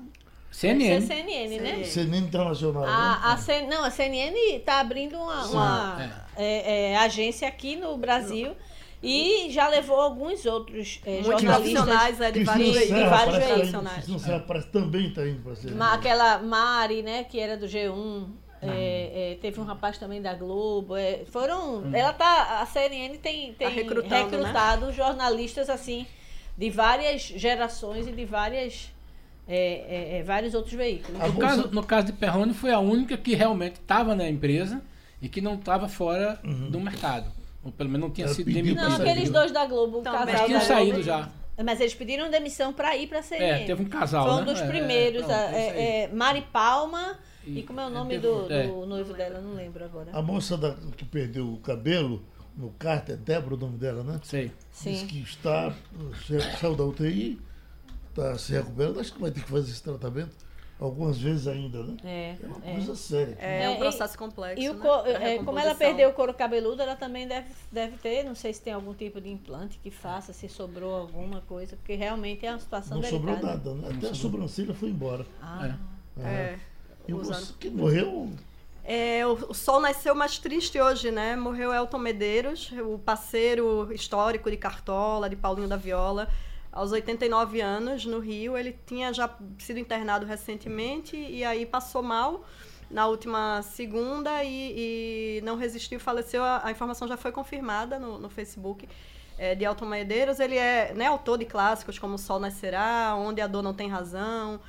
[0.52, 1.00] CNN.
[1.00, 1.84] CNN, né?
[1.84, 2.84] CNN Internacional.
[2.84, 3.62] A, né?
[3.64, 6.44] a não, a CNN está abrindo uma, uma é.
[6.44, 8.54] É, é, agência aqui no Brasil.
[9.02, 13.94] E já levou alguns outros é, jornalistas é, de vários, de vários veículos.
[13.94, 15.82] Cristina parece também está indo para CNN.
[15.82, 18.28] Aquela Mari, né, que era do G1.
[18.64, 20.94] É, é, teve um rapaz também da Globo.
[20.94, 21.78] É, foram.
[21.78, 21.90] Hum.
[21.92, 22.60] Ela tá.
[22.60, 24.92] A CNN tem, tem tá recrutado né?
[24.92, 26.06] jornalistas assim
[26.56, 28.92] de várias gerações e de várias
[29.46, 31.20] é, é, é, vários outros veículos.
[31.20, 34.82] No, caso, no caso de Perrone, foi a única que realmente estava na empresa
[35.20, 36.70] e que não estava fora uhum.
[36.70, 37.30] do mercado.
[37.64, 38.80] Ou pelo menos não tinha sido demitido.
[38.80, 41.28] Não, aqueles dois da Globo, o casal Mas tinham saído já.
[41.64, 43.62] Mas eles pediram demissão para ir para a CNN.
[43.62, 44.52] É, teve um casal, Foi um né?
[44.52, 45.28] dos é, primeiros.
[45.28, 49.40] É, é, Mari Palma e, e como é o nome do, do, noivo dela?
[49.40, 50.10] Não lembro agora.
[50.12, 52.24] A moça da, que perdeu o cabelo
[52.56, 54.20] no cárter, Débora o nome dela, né?
[54.22, 54.50] Sei.
[54.70, 54.92] Sim.
[54.92, 55.72] Diz que está,
[56.60, 57.38] saiu da UTI
[58.12, 60.34] está se recuperando, acho que vai ter que fazer esse tratamento
[60.82, 61.96] algumas vezes ainda, né?
[62.04, 63.36] É, é uma coisa séria.
[63.38, 64.60] É, é, um processo complexo.
[64.60, 65.36] E o né?
[65.36, 68.60] é, como ela perdeu o couro cabeludo, ela também deve, deve ter, não sei se
[68.60, 72.58] tem algum tipo de implante que faça, se sobrou alguma coisa, porque realmente é uma
[72.58, 73.32] situação não delicada.
[73.32, 73.96] Não sobrou nada, né?
[73.96, 75.24] Até a sobrancelha foi embora.
[75.40, 75.76] Ah.
[76.18, 76.22] É.
[76.22, 76.58] é.
[77.06, 78.30] E você que morreu.
[78.84, 81.36] É, o, o, sol nasceu mais triste hoje, né?
[81.36, 86.28] Morreu Elton Medeiros, o parceiro histórico de Cartola, de Paulinho da Viola
[86.72, 88.56] aos 89 anos no Rio.
[88.56, 92.44] Ele tinha já sido internado recentemente e aí passou mal
[92.90, 96.42] na última segunda e, e não resistiu, faleceu.
[96.42, 98.88] A, a, informação já foi confirmada no, no Facebook
[99.38, 100.40] é, de Alton Medeiros.
[100.40, 103.88] Ele é né, autor de clássicos como O Sol Nascerá, Onde a Dor Não Tem
[103.88, 104.60] Razão.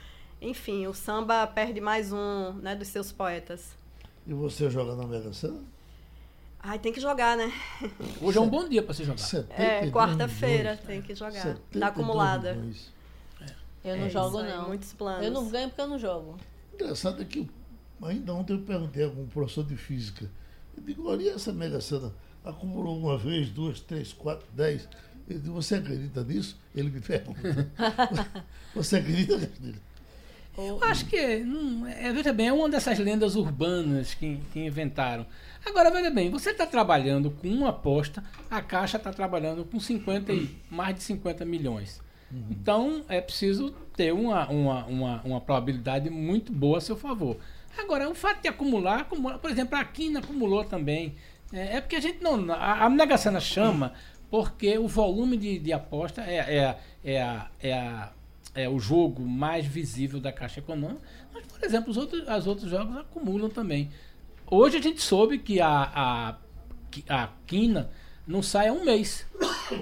[0.42, 3.78] Enfim, o samba perde mais um né, dos seus poetas.
[4.28, 5.73] E você joga na Mega Sena?
[6.66, 7.52] Ai, tem que jogar, né?
[8.22, 9.22] Hoje é um bom dia para você jogar.
[9.50, 11.58] É, quarta-feira tem que jogar.
[11.78, 12.58] Tá acumulada.
[13.84, 14.70] Eu não é, jogo, não.
[14.70, 15.26] Muitos planos.
[15.26, 16.38] Eu não ganho porque eu não jogo.
[16.74, 17.50] Engraçado é que
[18.02, 20.32] ainda ontem eu perguntei a algum professor de física.
[20.78, 22.14] Eu digo, olha, essa Mega Sena
[22.46, 24.88] acumulou uma vez, duas, três, quatro, dez.
[25.28, 26.58] Ele disse, você acredita nisso?
[26.74, 27.70] Ele me pergunta.
[28.74, 29.82] você acredita, Castilho?
[30.58, 35.26] Eu acho que, não, é, veja bem, é uma dessas lendas urbanas que, que inventaram.
[35.66, 40.32] Agora, veja bem, você está trabalhando com uma aposta, a Caixa está trabalhando com 50
[40.32, 42.02] e, mais de 50 milhões.
[42.32, 42.46] Uhum.
[42.52, 47.38] Então, é preciso ter uma, uma, uma, uma, probabilidade muito boa a seu favor.
[47.78, 51.16] Agora, o fato de acumular, acumula, por exemplo, a Quina acumulou também.
[51.52, 52.52] É, é, porque a gente não.
[52.52, 53.94] A, a Mega Sena chama
[54.30, 58.12] porque o volume de, de aposta é, é, é, a, é a
[58.54, 61.02] é o jogo mais visível da Caixa Econômica,
[61.34, 63.90] mas, por exemplo, os outros, os outros jogos acumulam também.
[64.46, 66.38] Hoje a gente soube que a, a,
[67.10, 67.90] a Quina
[68.28, 69.26] não sai há um mês.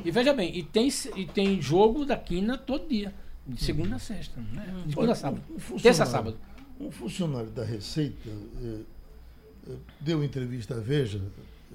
[0.05, 3.13] E veja bem, e tem, e tem jogo da Quina todo dia,
[3.45, 4.65] de segunda a sexta, né?
[4.85, 5.43] De segunda a sábado.
[5.71, 6.37] Um terça a sábado.
[6.79, 8.79] Um funcionário da Receita eh,
[9.67, 11.21] eh, deu entrevista à Veja,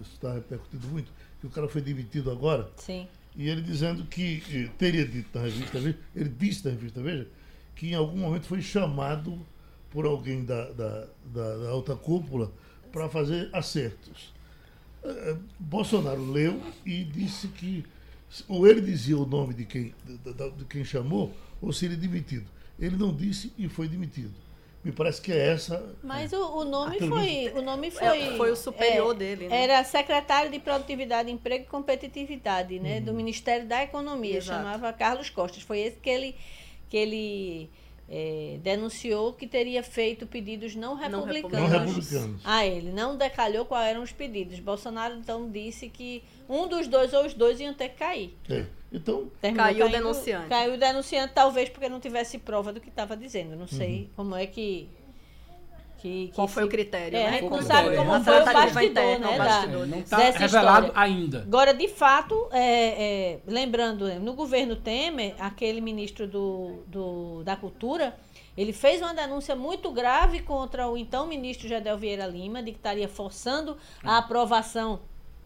[0.01, 2.71] isso está repercutindo muito, que o cara foi demitido agora.
[2.77, 3.07] Sim
[3.37, 7.29] e ele dizendo que eh, teria dito na revista Veja, ele disse na revista Veja,
[7.75, 9.39] que em algum momento foi chamado
[9.91, 12.51] por alguém da, da, da, da alta cúpula
[12.93, 14.33] para fazer acertos.
[15.05, 17.85] Eh, Bolsonaro leu e disse que
[18.49, 20.19] ou ele dizia o nome de quem, de,
[20.59, 22.47] de quem chamou, ou seria demitido.
[22.79, 24.35] Ele não disse e foi demitido.
[24.87, 25.85] Me parece que é essa.
[26.01, 27.53] Mas o, o nome foi.
[27.57, 28.07] O nome foi.
[28.07, 29.49] É, foi o superior é, dele.
[29.49, 29.65] Né?
[29.65, 32.99] Era secretário de Produtividade, Emprego e Competitividade, né?
[32.99, 33.07] Uhum.
[33.07, 34.37] Do Ministério da Economia.
[34.37, 34.63] Exato.
[34.63, 35.65] Chamava Carlos Costas.
[35.65, 36.37] Foi esse que ele,
[36.89, 37.69] que ele
[38.09, 42.93] é, denunciou que teria feito pedidos não republicanos, não republicanos a ele.
[42.93, 44.59] Não decalhou quais eram os pedidos.
[44.61, 48.37] Bolsonaro então disse que um dos dois ou os dois iam ter que cair.
[48.49, 48.65] É.
[48.93, 50.49] Então, Terminou caiu o denunciante.
[50.49, 53.57] Caiu o denunciante, talvez porque não tivesse prova do que estava dizendo.
[53.57, 54.09] Não sei uhum.
[54.17, 54.89] como é que
[55.99, 57.17] que, que Qual foi o critério?
[57.17, 57.41] É, né?
[57.41, 59.39] Não sabe como foi o bastidor, né?
[59.39, 60.93] Da, não está revelado história.
[60.95, 61.43] ainda.
[61.43, 68.17] Agora, de fato, é, é, lembrando, no governo Temer, aquele ministro do, do, da Cultura,
[68.57, 72.79] ele fez uma denúncia muito grave contra o então ministro Gedel Vieira Lima, de que
[72.79, 75.01] estaria forçando a aprovação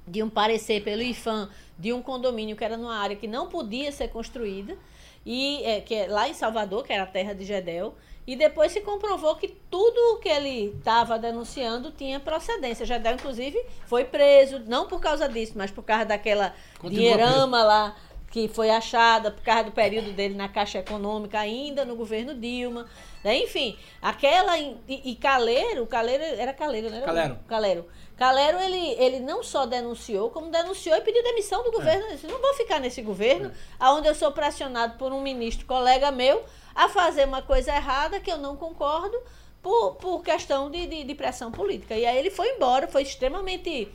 [0.06, 1.48] de um parecer pelo IFAM
[1.78, 4.76] de um condomínio que era numa área que não podia ser construída,
[5.24, 7.94] e é, que é lá em Salvador, que era a terra de Gedel.
[8.26, 12.86] E depois se comprovou que tudo o que ele estava denunciando tinha procedência.
[12.86, 17.96] Jadel, inclusive, foi preso, não por causa disso, mas por causa daquela dinheirama lá
[18.30, 22.86] que foi achada por causa do período dele na Caixa Econômica, ainda no governo Dilma.
[23.24, 23.38] Né?
[23.38, 24.56] Enfim, aquela.
[24.56, 27.00] E, e Caleiro, Caleiro era Caleiro, né?
[27.00, 27.38] Calero.
[27.48, 27.86] Calero.
[28.16, 32.06] Calero, ele, ele não só denunciou, como denunciou e pediu demissão do governo.
[32.06, 32.12] É.
[32.12, 33.50] Disse, não vou ficar nesse governo,
[33.80, 33.88] é.
[33.88, 36.44] onde eu sou pressionado por um ministro, colega meu,
[36.80, 39.18] a fazer uma coisa errada que eu não concordo
[39.62, 41.94] por, por questão de, de, de pressão política.
[41.94, 43.88] E aí ele foi embora, foi extremamente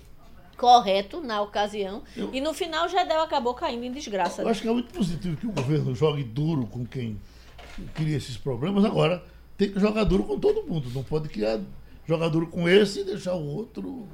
[0.55, 2.03] correto na ocasião.
[2.15, 4.43] Eu, e no final, Gedel acabou caindo em desgraça.
[4.43, 7.19] Eu acho que é muito positivo que o governo jogue duro com quem
[7.95, 8.85] cria esses programas.
[8.85, 9.23] Agora,
[9.57, 10.91] tem que jogar duro com todo mundo.
[10.93, 11.59] Não pode criar
[12.07, 14.07] jogar duro com esse e deixar o outro.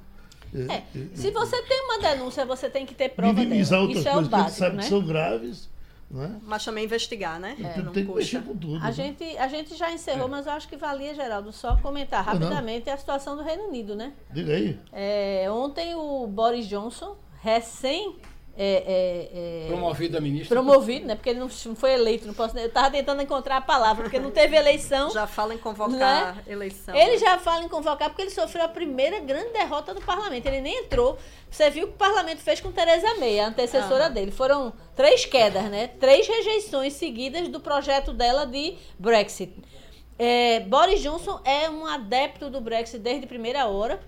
[0.55, 3.83] É, é, é, se você tem uma denúncia, você tem que ter prova minimizar dela.
[3.83, 4.83] outras Isso coisas é o básico, que sabe né?
[4.83, 5.69] que são graves
[6.13, 6.39] né?
[6.43, 7.55] Mas também investigar, né?
[7.59, 8.75] É, tem, tem que mexer com tudo.
[8.75, 8.91] A, né?
[8.91, 10.29] gente, a gente já encerrou, é.
[10.31, 14.13] mas eu acho que valia, Geraldo, só comentar rapidamente a situação do Reino Unido, né?
[14.31, 14.79] Diga aí.
[14.91, 18.17] É, ontem o Boris Johnson, recém
[18.57, 20.55] é, é, é, promovido a ministra.
[20.55, 21.15] Promovido, né?
[21.15, 22.27] Porque ele não foi eleito.
[22.27, 25.09] Não posso, eu estava tentando encontrar a palavra, porque não teve eleição.
[25.09, 26.43] Já fala em convocar né?
[26.47, 26.93] eleição.
[26.93, 27.17] Ele né?
[27.17, 30.45] já fala em convocar porque ele sofreu a primeira grande derrota do parlamento.
[30.45, 31.17] Ele nem entrou.
[31.49, 34.09] Você viu o que o parlamento fez com Tereza May, a antecessora ah.
[34.09, 34.31] dele.
[34.31, 35.87] Foram três quedas, né?
[35.87, 39.53] Três rejeições seguidas do projeto dela de Brexit.
[40.19, 43.99] É, Boris Johnson é um adepto do Brexit desde a primeira hora.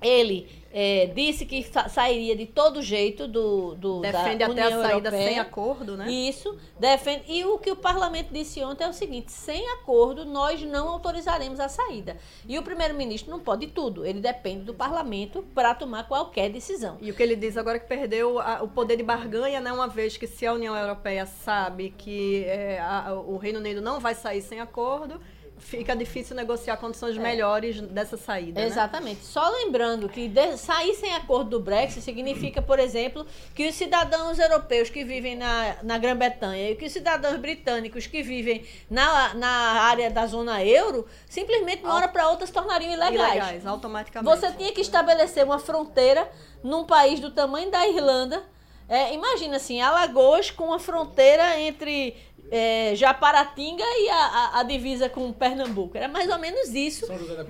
[0.00, 4.82] Ele é, disse que sairia de todo jeito do, do defende da até União a
[4.82, 5.28] saída Europeia.
[5.28, 6.10] sem acordo, né?
[6.10, 10.60] Isso defende e o que o Parlamento disse ontem é o seguinte: sem acordo nós
[10.62, 12.18] não autorizaremos a saída.
[12.46, 14.04] E o primeiro-ministro não pode tudo.
[14.04, 16.98] Ele depende do Parlamento para tomar qualquer decisão.
[17.00, 19.72] E o que ele diz agora é que perdeu a, o poder de barganha, né?
[19.72, 23.98] Uma vez que se a União Europeia sabe que é, a, o Reino Unido não
[23.98, 25.18] vai sair sem acordo
[25.58, 27.20] fica difícil negociar condições é.
[27.20, 28.60] melhores dessa saída.
[28.60, 28.66] Né?
[28.66, 29.18] Exatamente.
[29.18, 29.22] Né?
[29.24, 34.90] Só lembrando que sair sem acordo do Brexit significa, por exemplo, que os cidadãos europeus
[34.90, 40.10] que vivem na, na Grã-Bretanha e que os cidadãos britânicos que vivem na, na área
[40.10, 43.34] da zona euro, simplesmente de uma hora para outra se tornariam ilegais.
[43.34, 44.36] Ilegais, automaticamente.
[44.36, 46.30] Você tinha que estabelecer uma fronteira
[46.62, 48.42] num país do tamanho da Irlanda.
[48.88, 52.16] É, imagina assim, Alagoas com a fronteira entre
[52.50, 55.96] é, Japaratinga e a, a, a, divisa com Pernambuco.
[55.96, 57.06] Era mais ou menos isso.
[57.06, 57.44] São José da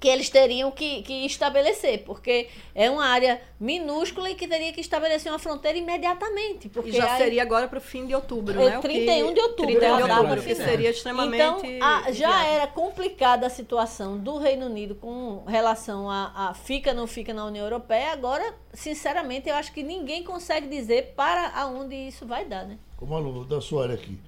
[0.00, 4.80] Que eles teriam que, que estabelecer, porque é uma área minúscula e que teria que
[4.80, 6.68] estabelecer uma fronteira imediatamente.
[6.68, 8.78] Porque e já aí, seria agora para o fim de outubro, é, né?
[8.80, 9.78] 31 que, de outubro.
[9.78, 11.66] 31 de outubro, que seria extremamente.
[11.66, 16.90] Então, a, já era complicada a situação do Reino Unido com relação a, a fica
[16.90, 18.12] ou não fica na União Europeia.
[18.12, 22.78] Agora, sinceramente, eu acho que ninguém consegue dizer para aonde isso vai dar, né?
[23.12, 24.18] Aluno da sua área aqui,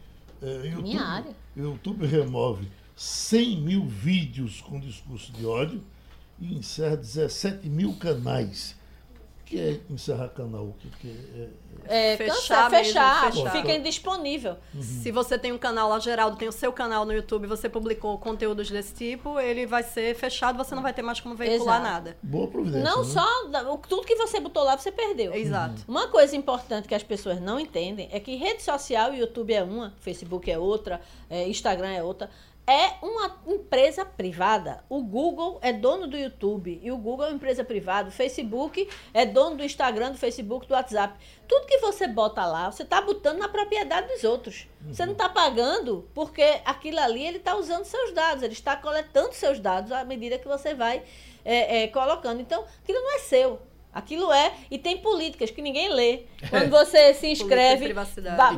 [0.42, 1.36] é, YouTube, Minha área.
[1.56, 5.82] YouTube remove 100 mil vídeos com discurso de ódio
[6.40, 8.74] e encerra 17 mil canais
[9.46, 10.74] que é encerrar canal?
[10.78, 11.48] que, que é,
[11.88, 14.56] é, é fechar, fechar, fechar, fica indisponível.
[14.74, 14.82] Uhum.
[14.82, 18.18] Se você tem um canal lá, Geraldo tem o seu canal no YouTube, você publicou
[18.18, 21.94] conteúdos desse tipo, ele vai ser fechado, você não vai ter mais como veicular Exato.
[21.94, 22.16] nada.
[22.20, 22.82] Boa providência.
[22.82, 23.08] Não né?
[23.08, 25.32] só tudo que você botou lá você perdeu.
[25.32, 25.76] Exato.
[25.86, 25.94] Uhum.
[25.96, 29.94] Uma coisa importante que as pessoas não entendem é que rede social, YouTube é uma,
[30.00, 32.28] Facebook é outra, é, Instagram é outra
[32.66, 34.84] é uma empresa privada.
[34.88, 38.08] O Google é dono do YouTube e o Google é uma empresa privada.
[38.08, 41.16] O Facebook é dono do Instagram, do Facebook, do WhatsApp.
[41.46, 44.66] Tudo que você bota lá, você está botando na propriedade dos outros.
[44.84, 44.92] Uhum.
[44.92, 49.32] Você não está pagando porque aquilo ali ele está usando seus dados, ele está coletando
[49.32, 51.04] seus dados à medida que você vai
[51.44, 52.40] é, é, colocando.
[52.40, 53.60] Então, aquilo não é seu.
[53.96, 56.24] Aquilo é, e tem políticas que ninguém lê.
[56.50, 57.94] Quando você se inscreve,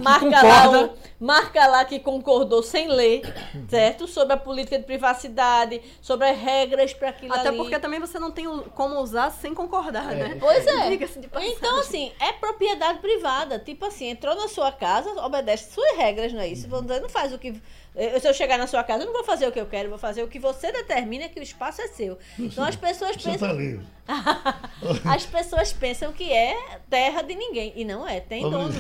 [0.03, 3.23] marca lá, o, marca lá que concordou sem ler,
[3.71, 4.09] certo?
[4.09, 7.57] Sobre a política de privacidade, sobre as regras para aquilo Até ali.
[7.57, 10.17] porque também você não tem como usar sem concordar, é.
[10.17, 10.37] né?
[10.41, 10.93] Pois é.
[11.41, 13.61] Então, assim, é propriedade privada.
[13.61, 16.67] Tipo assim, entrou na sua casa, obedece suas regras, não é isso?
[16.67, 17.63] Você não faz o que
[17.99, 19.87] Eu, se eu chegar na sua casa, eu não vou fazer o que eu quero,
[19.87, 22.17] eu vou fazer o que você determina que o espaço é seu.
[22.39, 23.49] Então as pessoas Você pensam.
[23.49, 23.85] está livre.
[25.05, 27.73] as pessoas pensam que é terra de ninguém.
[27.75, 28.73] E não é, tem dono.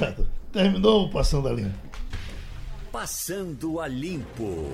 [0.52, 1.78] Terminou o Passando a Limpo.
[2.92, 4.68] Passando a Limpo.